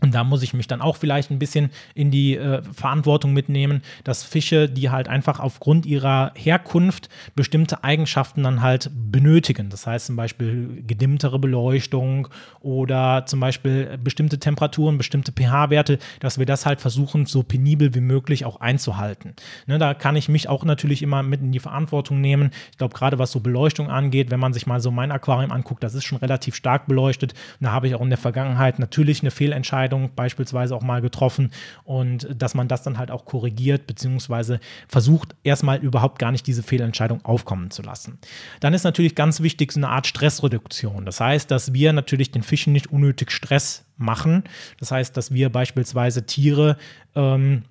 und 0.00 0.14
da 0.14 0.22
muss 0.22 0.42
ich 0.42 0.54
mich 0.54 0.68
dann 0.68 0.80
auch 0.80 0.96
vielleicht 0.96 1.30
ein 1.30 1.40
bisschen 1.40 1.70
in 1.94 2.12
die 2.12 2.36
äh, 2.36 2.62
Verantwortung 2.72 3.32
mitnehmen, 3.32 3.82
dass 4.04 4.22
Fische, 4.22 4.68
die 4.68 4.90
halt 4.90 5.08
einfach 5.08 5.40
aufgrund 5.40 5.86
ihrer 5.86 6.32
Herkunft 6.36 7.08
bestimmte 7.34 7.82
Eigenschaften 7.82 8.44
dann 8.44 8.62
halt 8.62 8.90
benötigen. 8.94 9.70
Das 9.70 9.88
heißt 9.88 10.06
zum 10.06 10.16
Beispiel 10.16 10.84
gedimmtere 10.86 11.40
Beleuchtung 11.40 12.28
oder 12.60 13.24
zum 13.26 13.40
Beispiel 13.40 13.98
bestimmte 13.98 14.38
Temperaturen, 14.38 14.98
bestimmte 14.98 15.32
pH-Werte, 15.32 15.98
dass 16.20 16.38
wir 16.38 16.46
das 16.46 16.64
halt 16.64 16.80
versuchen, 16.80 17.26
so 17.26 17.42
penibel 17.42 17.92
wie 17.94 18.00
möglich 18.00 18.44
auch 18.44 18.60
einzuhalten. 18.60 19.34
Ne, 19.66 19.78
da 19.78 19.94
kann 19.94 20.14
ich 20.14 20.28
mich 20.28 20.48
auch 20.48 20.64
natürlich 20.64 21.02
immer 21.02 21.24
mit 21.24 21.40
in 21.40 21.50
die 21.50 21.58
Verantwortung 21.58 22.20
nehmen. 22.20 22.50
Ich 22.70 22.78
glaube, 22.78 22.94
gerade 22.94 23.18
was 23.18 23.32
so 23.32 23.40
Beleuchtung 23.40 23.90
angeht, 23.90 24.30
wenn 24.30 24.38
man 24.38 24.52
sich 24.52 24.66
mal 24.66 24.80
so 24.80 24.92
mein 24.92 25.10
Aquarium 25.10 25.50
anguckt, 25.50 25.82
das 25.82 25.94
ist 25.94 26.04
schon 26.04 26.18
relativ 26.18 26.54
stark 26.54 26.86
beleuchtet. 26.86 27.32
Und 27.32 27.64
da 27.64 27.72
habe 27.72 27.88
ich 27.88 27.96
auch 27.96 28.00
in 28.00 28.10
der 28.10 28.18
Vergangenheit 28.18 28.78
natürlich 28.78 29.22
eine 29.22 29.32
Fehlentscheidung 29.32 29.77
Entscheidung 29.78 30.10
beispielsweise 30.16 30.74
auch 30.74 30.82
mal 30.82 31.00
getroffen 31.00 31.50
und 31.84 32.28
dass 32.34 32.54
man 32.54 32.66
das 32.66 32.82
dann 32.82 32.98
halt 32.98 33.12
auch 33.12 33.24
korrigiert, 33.24 33.86
beziehungsweise 33.86 34.58
versucht, 34.88 35.36
erstmal 35.44 35.78
überhaupt 35.78 36.18
gar 36.18 36.32
nicht 36.32 36.46
diese 36.46 36.64
Fehlentscheidung 36.64 37.24
aufkommen 37.24 37.70
zu 37.70 37.82
lassen. 37.82 38.18
Dann 38.60 38.74
ist 38.74 38.82
natürlich 38.82 39.14
ganz 39.14 39.40
wichtig 39.40 39.70
so 39.72 39.78
eine 39.78 39.88
Art 39.88 40.08
Stressreduktion. 40.08 41.04
Das 41.04 41.20
heißt, 41.20 41.50
dass 41.50 41.72
wir 41.72 41.92
natürlich 41.92 42.32
den 42.32 42.42
Fischen 42.42 42.72
nicht 42.72 42.90
unnötig 42.90 43.30
Stress 43.30 43.84
machen. 43.96 44.42
Das 44.80 44.90
heißt, 44.90 45.16
dass 45.16 45.32
wir 45.32 45.50
beispielsweise 45.50 46.26
Tiere 46.26 46.76
ähm, 47.14 47.62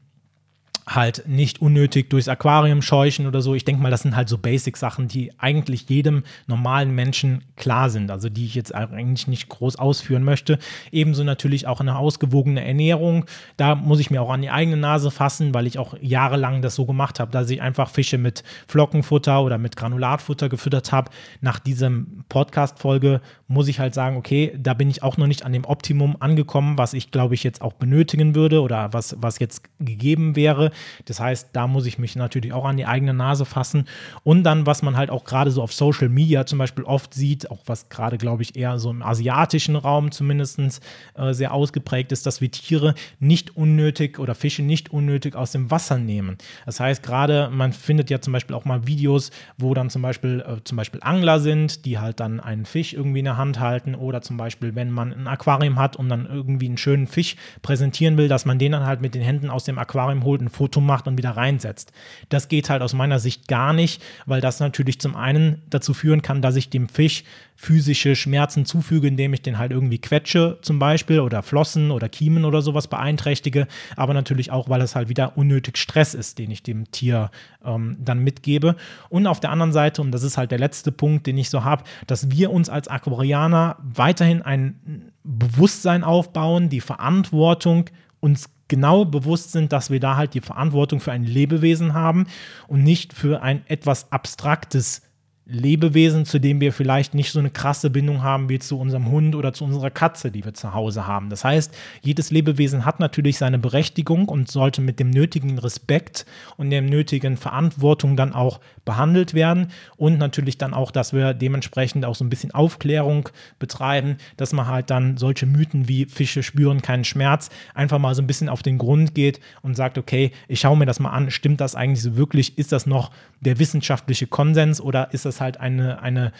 halt 0.87 1.27
nicht 1.27 1.61
unnötig 1.61 2.09
durchs 2.09 2.29
Aquarium 2.29 2.81
scheuchen 2.81 3.27
oder 3.27 3.41
so. 3.41 3.53
Ich 3.53 3.65
denke 3.65 3.81
mal, 3.81 3.91
das 3.91 4.03
sind 4.03 4.15
halt 4.15 4.29
so 4.29 4.37
Basic-Sachen, 4.37 5.09
die 5.09 5.37
eigentlich 5.37 5.89
jedem 5.89 6.23
normalen 6.47 6.95
Menschen 6.95 7.43
klar 7.57 7.89
sind, 7.89 8.09
also 8.09 8.29
die 8.29 8.45
ich 8.45 8.55
jetzt 8.55 8.73
eigentlich 8.73 9.27
nicht 9.27 9.49
groß 9.49 9.75
ausführen 9.75 10.23
möchte. 10.23 10.59
Ebenso 10.91 11.25
natürlich 11.25 11.67
auch 11.67 11.81
eine 11.81 11.97
ausgewogene 11.97 12.65
Ernährung. 12.65 13.25
Da 13.57 13.75
muss 13.75 13.99
ich 13.99 14.11
mir 14.11 14.21
auch 14.21 14.29
an 14.29 14.41
die 14.41 14.49
eigene 14.49 14.77
Nase 14.77 15.11
fassen, 15.11 15.53
weil 15.53 15.67
ich 15.67 15.77
auch 15.77 15.95
jahrelang 15.99 16.61
das 16.61 16.75
so 16.75 16.85
gemacht 16.85 17.19
habe, 17.19 17.31
dass 17.31 17.49
ich 17.49 17.61
einfach 17.61 17.89
Fische 17.89 18.17
mit 18.17 18.43
Flockenfutter 18.67 19.43
oder 19.43 19.57
mit 19.57 19.75
Granulatfutter 19.75 20.47
gefüttert 20.47 20.93
habe. 20.93 21.11
Nach 21.41 21.59
diesem 21.59 22.23
Podcast-Folge 22.29 23.19
muss 23.47 23.67
ich 23.67 23.79
halt 23.79 23.93
sagen, 23.93 24.17
okay, 24.17 24.53
da 24.57 24.73
bin 24.73 24.89
ich 24.89 25.03
auch 25.03 25.17
noch 25.17 25.27
nicht 25.27 25.43
an 25.43 25.53
dem 25.53 25.65
Optimum 25.65 26.17
angekommen, 26.19 26.77
was 26.77 26.93
ich 26.93 27.11
glaube 27.11 27.33
ich 27.33 27.43
jetzt 27.43 27.61
auch 27.61 27.73
benötigen 27.73 28.35
würde 28.35 28.61
oder 28.61 28.91
was, 28.93 29.15
was 29.19 29.39
jetzt 29.39 29.63
gegeben 29.79 30.35
wäre. 30.35 30.71
Das 31.05 31.19
heißt, 31.19 31.49
da 31.53 31.67
muss 31.67 31.85
ich 31.85 31.97
mich 31.97 32.15
natürlich 32.15 32.51
auch 32.51 32.65
an 32.65 32.77
die 32.77 32.85
eigene 32.85 33.13
Nase 33.13 33.45
fassen. 33.45 33.85
Und 34.23 34.43
dann, 34.43 34.65
was 34.65 34.81
man 34.81 34.97
halt 34.97 35.09
auch 35.09 35.23
gerade 35.23 35.51
so 35.51 35.61
auf 35.61 35.73
Social 35.73 36.09
Media 36.09 36.45
zum 36.45 36.59
Beispiel 36.59 36.83
oft 36.83 37.13
sieht, 37.13 37.49
auch 37.49 37.59
was 37.65 37.89
gerade, 37.89 38.17
glaube 38.17 38.43
ich, 38.43 38.57
eher 38.57 38.79
so 38.79 38.89
im 38.89 39.01
asiatischen 39.01 39.75
Raum 39.75 40.11
zumindest 40.11 40.81
äh, 41.15 41.33
sehr 41.33 41.53
ausgeprägt 41.53 42.11
ist, 42.11 42.25
dass 42.25 42.41
wir 42.41 42.51
Tiere 42.51 42.95
nicht 43.19 43.55
unnötig 43.55 44.19
oder 44.19 44.35
Fische 44.35 44.63
nicht 44.63 44.91
unnötig 44.91 45.35
aus 45.35 45.51
dem 45.51 45.71
Wasser 45.71 45.97
nehmen. 45.97 46.37
Das 46.65 46.79
heißt, 46.79 47.03
gerade 47.03 47.49
man 47.51 47.71
findet 47.71 48.09
ja 48.09 48.19
zum 48.19 48.33
Beispiel 48.33 48.55
auch 48.55 48.65
mal 48.65 48.87
Videos, 48.87 49.31
wo 49.57 49.73
dann 49.73 49.89
zum 49.89 50.01
Beispiel, 50.01 50.43
äh, 50.45 50.63
zum 50.63 50.75
Beispiel 50.75 50.99
Angler 51.03 51.39
sind, 51.39 51.85
die 51.85 51.99
halt 51.99 52.19
dann 52.19 52.39
einen 52.39 52.65
Fisch 52.65 52.93
irgendwie 52.93 53.19
in 53.19 53.25
der 53.25 53.36
Hand 53.37 53.59
halten 53.59 53.95
oder 53.95 54.21
zum 54.21 54.37
Beispiel, 54.37 54.75
wenn 54.75 54.91
man 54.91 55.13
ein 55.13 55.27
Aquarium 55.27 55.79
hat 55.79 55.95
und 55.95 56.09
dann 56.09 56.25
irgendwie 56.25 56.67
einen 56.67 56.77
schönen 56.77 57.07
Fisch 57.07 57.35
präsentieren 57.61 58.17
will, 58.17 58.27
dass 58.27 58.45
man 58.45 58.59
den 58.59 58.71
dann 58.71 58.85
halt 58.85 59.01
mit 59.01 59.15
den 59.15 59.21
Händen 59.21 59.49
aus 59.49 59.63
dem 59.63 59.79
Aquarium 59.79 60.23
holt, 60.23 60.41
ein 60.41 60.49
Foto 60.49 60.81
macht 60.81 61.07
und 61.07 61.17
wieder 61.17 61.31
reinsetzt. 61.31 61.91
Das 62.29 62.47
geht 62.47 62.69
halt 62.69 62.81
aus 62.81 62.93
meiner 62.93 63.19
Sicht 63.19 63.47
gar 63.47 63.73
nicht, 63.73 64.01
weil 64.25 64.41
das 64.41 64.59
natürlich 64.59 64.99
zum 64.99 65.15
einen 65.15 65.61
dazu 65.69 65.93
führen 65.93 66.21
kann, 66.21 66.41
dass 66.41 66.55
ich 66.55 66.69
dem 66.69 66.89
Fisch 66.89 67.23
physische 67.59 68.15
Schmerzen 68.15 68.65
zufüge, 68.65 69.07
indem 69.07 69.33
ich 69.33 69.41
den 69.41 69.57
halt 69.57 69.71
irgendwie 69.71 69.97
quetsche 69.97 70.59
zum 70.61 70.77
Beispiel 70.77 71.19
oder 71.19 71.41
Flossen 71.41 71.89
oder 71.89 72.07
Kiemen 72.07 72.45
oder 72.45 72.61
sowas 72.61 72.87
beeinträchtige, 72.87 73.67
aber 73.95 74.13
natürlich 74.13 74.51
auch, 74.51 74.69
weil 74.69 74.79
es 74.81 74.95
halt 74.95 75.09
wieder 75.09 75.37
unnötig 75.37 75.77
Stress 75.77 76.13
ist, 76.13 76.37
den 76.37 76.51
ich 76.51 76.61
dem 76.61 76.91
Tier 76.91 77.31
ähm, 77.65 77.97
dann 77.99 78.19
mitgebe. 78.19 78.75
Und 79.09 79.25
auf 79.25 79.39
der 79.39 79.49
anderen 79.49 79.73
Seite, 79.73 80.03
und 80.03 80.11
das 80.11 80.21
ist 80.21 80.37
halt 80.37 80.51
der 80.51 80.59
letzte 80.59 80.91
Punkt, 80.91 81.25
den 81.25 81.37
ich 81.39 81.49
so 81.49 81.63
habe, 81.63 81.83
dass 82.05 82.29
wir 82.29 82.51
uns 82.51 82.69
als 82.69 82.87
Aquarianer 83.33 83.77
weiterhin 83.81 84.41
ein 84.41 85.11
Bewusstsein 85.23 86.03
aufbauen, 86.03 86.69
die 86.69 86.81
Verantwortung 86.81 87.89
uns 88.19 88.49
genau 88.67 89.05
bewusst 89.05 89.51
sind, 89.51 89.71
dass 89.71 89.89
wir 89.89 89.99
da 89.99 90.17
halt 90.17 90.33
die 90.33 90.41
Verantwortung 90.41 90.99
für 90.99 91.11
ein 91.11 91.23
Lebewesen 91.23 91.93
haben 91.93 92.27
und 92.67 92.83
nicht 92.83 93.13
für 93.13 93.41
ein 93.41 93.63
etwas 93.67 94.11
abstraktes 94.11 95.01
Lebewesen, 95.49 96.25
zu 96.25 96.39
dem 96.39 96.59
wir 96.59 96.73
vielleicht 96.73 97.13
nicht 97.13 97.31
so 97.31 97.39
eine 97.39 97.49
krasse 97.49 97.89
Bindung 97.89 98.21
haben 98.21 98.49
wie 98.49 98.59
zu 98.59 98.77
unserem 98.77 99.09
Hund 99.09 99.33
oder 99.33 99.53
zu 99.53 99.63
unserer 99.63 99.89
Katze, 99.89 100.29
die 100.29 100.43
wir 100.43 100.53
zu 100.53 100.73
Hause 100.73 101.07
haben. 101.07 101.29
Das 101.29 101.45
heißt, 101.45 101.73
jedes 102.01 102.31
Lebewesen 102.31 102.83
hat 102.83 102.99
natürlich 102.99 103.37
seine 103.37 103.57
Berechtigung 103.57 104.27
und 104.27 104.51
sollte 104.51 104.81
mit 104.81 104.99
dem 104.99 105.09
nötigen 105.09 105.57
Respekt 105.57 106.25
und 106.57 106.69
der 106.69 106.81
nötigen 106.81 107.37
Verantwortung 107.37 108.17
dann 108.17 108.33
auch 108.33 108.59
behandelt 108.83 109.33
werden 109.33 109.67
und 109.95 110.17
natürlich 110.17 110.57
dann 110.57 110.73
auch, 110.73 110.91
dass 110.91 111.13
wir 111.13 111.33
dementsprechend 111.33 112.03
auch 112.03 112.15
so 112.15 112.25
ein 112.25 112.29
bisschen 112.29 112.51
Aufklärung 112.51 113.29
betreiben, 113.57 114.17
dass 114.35 114.51
man 114.51 114.67
halt 114.67 114.89
dann 114.89 115.15
solche 115.15 115.45
Mythen 115.45 115.87
wie 115.87 116.05
Fische 116.05 116.43
spüren 116.43 116.81
keinen 116.81 117.05
Schmerz 117.05 117.49
einfach 117.73 117.99
mal 117.99 118.15
so 118.15 118.21
ein 118.21 118.27
bisschen 118.27 118.49
auf 118.49 118.63
den 118.63 118.77
Grund 118.77 119.15
geht 119.15 119.39
und 119.61 119.75
sagt, 119.75 119.97
okay, 119.97 120.31
ich 120.49 120.59
schaue 120.59 120.75
mir 120.75 120.85
das 120.85 120.99
mal 120.99 121.11
an, 121.11 121.31
stimmt 121.31 121.61
das 121.61 121.75
eigentlich 121.75 122.01
so 122.01 122.17
wirklich? 122.17 122.57
Ist 122.57 122.73
das 122.73 122.85
noch 122.85 123.11
der 123.39 123.59
wissenschaftliche 123.59 124.27
Konsens 124.27 124.81
oder 124.81 125.13
ist 125.13 125.25
das 125.25 125.36
ist 125.37 125.41
halt 125.41 125.59
eine, 125.59 126.01
eine, 126.01 126.31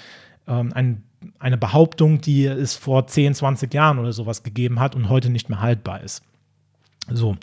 ähm, 0.48 0.74
ein, 0.74 1.04
eine 1.40 1.58
Behauptung, 1.58 2.20
die 2.22 2.46
es 2.46 2.76
vor 2.76 3.08
10, 3.08 3.36
20 3.36 3.74
Jahren 3.74 4.00
oder 4.00 4.12
sowas 4.12 4.44
gegeben 4.44 4.80
hat 4.80 4.96
und 4.96 5.10
heute 5.10 5.30
nicht 5.30 5.50
mehr 5.50 5.62
haltbar 5.62 6.02
ist. 6.02 6.24
So. 7.10 7.38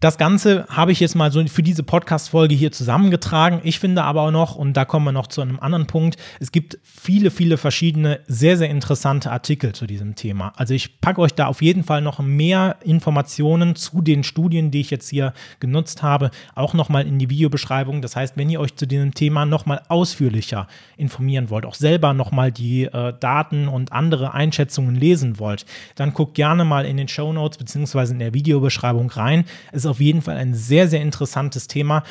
Das 0.00 0.16
Ganze 0.16 0.64
habe 0.68 0.92
ich 0.92 1.00
jetzt 1.00 1.16
mal 1.16 1.32
so 1.32 1.44
für 1.48 1.64
diese 1.64 1.82
Podcast-Folge 1.82 2.54
hier 2.54 2.70
zusammengetragen. 2.70 3.58
Ich 3.64 3.80
finde 3.80 4.04
aber 4.04 4.22
auch 4.22 4.30
noch, 4.30 4.54
und 4.54 4.74
da 4.74 4.84
kommen 4.84 5.06
wir 5.06 5.10
noch 5.10 5.26
zu 5.26 5.40
einem 5.40 5.58
anderen 5.58 5.88
Punkt, 5.88 6.16
es 6.38 6.52
gibt 6.52 6.78
viele, 6.84 7.32
viele 7.32 7.56
verschiedene, 7.56 8.20
sehr, 8.28 8.56
sehr 8.56 8.70
interessante 8.70 9.32
Artikel 9.32 9.72
zu 9.72 9.88
diesem 9.88 10.14
Thema. 10.14 10.52
Also 10.54 10.72
ich 10.72 11.00
packe 11.00 11.20
euch 11.20 11.34
da 11.34 11.46
auf 11.46 11.62
jeden 11.62 11.82
Fall 11.82 12.00
noch 12.00 12.20
mehr 12.20 12.76
Informationen 12.84 13.74
zu 13.74 14.00
den 14.00 14.22
Studien, 14.22 14.70
die 14.70 14.82
ich 14.82 14.90
jetzt 14.90 15.08
hier 15.08 15.32
genutzt 15.58 16.00
habe, 16.00 16.30
auch 16.54 16.74
nochmal 16.74 17.04
in 17.04 17.18
die 17.18 17.28
Videobeschreibung. 17.28 18.00
Das 18.00 18.14
heißt, 18.14 18.36
wenn 18.36 18.50
ihr 18.50 18.60
euch 18.60 18.76
zu 18.76 18.86
diesem 18.86 19.14
Thema 19.14 19.46
nochmal 19.46 19.82
ausführlicher 19.88 20.68
informieren 20.96 21.50
wollt, 21.50 21.66
auch 21.66 21.74
selber 21.74 22.14
nochmal 22.14 22.52
die 22.52 22.84
äh, 22.84 23.14
Daten 23.18 23.66
und 23.66 23.90
andere 23.90 24.32
Einschätzungen 24.32 24.94
lesen 24.94 25.40
wollt, 25.40 25.66
dann 25.96 26.14
guckt 26.14 26.34
gerne 26.34 26.64
mal 26.64 26.86
in 26.86 26.96
den 26.96 27.08
Show 27.08 27.32
Notes 27.32 27.58
beziehungsweise 27.58 28.12
in 28.12 28.20
der 28.20 28.32
Videobeschreibung 28.32 29.10
rein. 29.10 29.44
Es 29.72 29.87
auf 29.88 30.00
jeden 30.00 30.22
Fall 30.22 30.36
ein 30.36 30.54
sehr, 30.54 30.88
sehr 30.88 31.02
interessantes 31.02 31.66
Thema. 31.66 32.02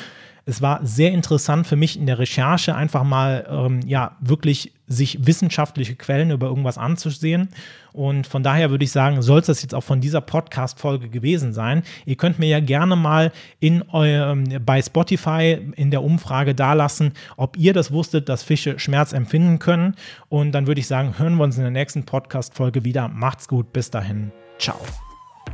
Es 0.48 0.62
war 0.62 0.80
sehr 0.82 1.12
interessant 1.12 1.66
für 1.66 1.76
mich 1.76 1.98
in 1.98 2.06
der 2.06 2.18
Recherche 2.18 2.74
einfach 2.74 3.04
mal, 3.04 3.46
ähm, 3.50 3.80
ja, 3.86 4.16
wirklich 4.20 4.72
sich 4.86 5.26
wissenschaftliche 5.26 5.94
Quellen 5.94 6.30
über 6.30 6.46
irgendwas 6.46 6.78
anzusehen. 6.78 7.50
Und 7.92 8.26
von 8.26 8.42
daher 8.42 8.70
würde 8.70 8.84
ich 8.84 8.90
sagen, 8.90 9.20
soll 9.20 9.40
es 9.40 9.46
das 9.46 9.60
jetzt 9.60 9.74
auch 9.74 9.82
von 9.82 10.00
dieser 10.00 10.22
Podcast-Folge 10.22 11.10
gewesen 11.10 11.52
sein. 11.52 11.82
Ihr 12.06 12.16
könnt 12.16 12.38
mir 12.38 12.48
ja 12.48 12.60
gerne 12.60 12.96
mal 12.96 13.30
in 13.60 13.82
eurem, 13.90 14.44
bei 14.64 14.80
Spotify 14.80 15.58
in 15.76 15.90
der 15.90 16.02
Umfrage 16.02 16.54
dalassen, 16.54 17.12
ob 17.36 17.58
ihr 17.58 17.74
das 17.74 17.92
wusstet, 17.92 18.30
dass 18.30 18.42
Fische 18.42 18.78
Schmerz 18.78 19.12
empfinden 19.12 19.58
können. 19.58 19.96
Und 20.30 20.52
dann 20.52 20.66
würde 20.66 20.80
ich 20.80 20.86
sagen, 20.86 21.18
hören 21.18 21.36
wir 21.36 21.44
uns 21.44 21.58
in 21.58 21.62
der 21.62 21.72
nächsten 21.72 22.04
Podcast-Folge 22.04 22.84
wieder. 22.84 23.08
Macht's 23.08 23.48
gut, 23.48 23.74
bis 23.74 23.90
dahin. 23.90 24.32
Ciao. 24.58 24.80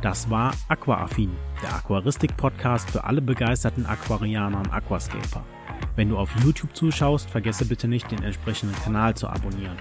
Das 0.01 0.29
war 0.29 0.53
Aquaaffin, 0.67 1.31
der 1.61 1.75
Aquaristik-Podcast 1.75 2.91
für 2.91 3.03
alle 3.03 3.21
begeisterten 3.21 3.85
Aquarianer 3.85 4.59
und 4.59 4.73
Aquascaper. 4.73 5.43
Wenn 5.95 6.09
du 6.09 6.17
auf 6.17 6.29
YouTube 6.43 6.75
zuschaust, 6.75 7.29
vergesse 7.29 7.65
bitte 7.65 7.87
nicht, 7.87 8.11
den 8.11 8.21
entsprechenden 8.23 8.75
Kanal 8.83 9.15
zu 9.15 9.27
abonnieren. 9.27 9.77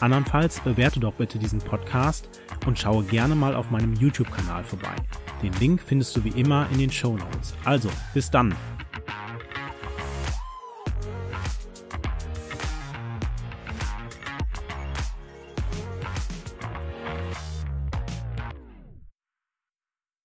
Andernfalls 0.00 0.60
bewerte 0.60 1.00
doch 1.00 1.12
bitte 1.12 1.38
diesen 1.38 1.60
Podcast 1.60 2.28
und 2.66 2.78
schaue 2.78 3.04
gerne 3.04 3.34
mal 3.34 3.54
auf 3.54 3.70
meinem 3.70 3.94
YouTube-Kanal 3.94 4.64
vorbei. 4.64 4.94
Den 5.42 5.52
Link 5.54 5.82
findest 5.84 6.16
du 6.16 6.24
wie 6.24 6.40
immer 6.40 6.66
in 6.72 6.78
den 6.78 6.90
Show 6.90 7.16
Notes. 7.16 7.54
Also, 7.64 7.90
bis 8.14 8.30
dann! 8.30 8.54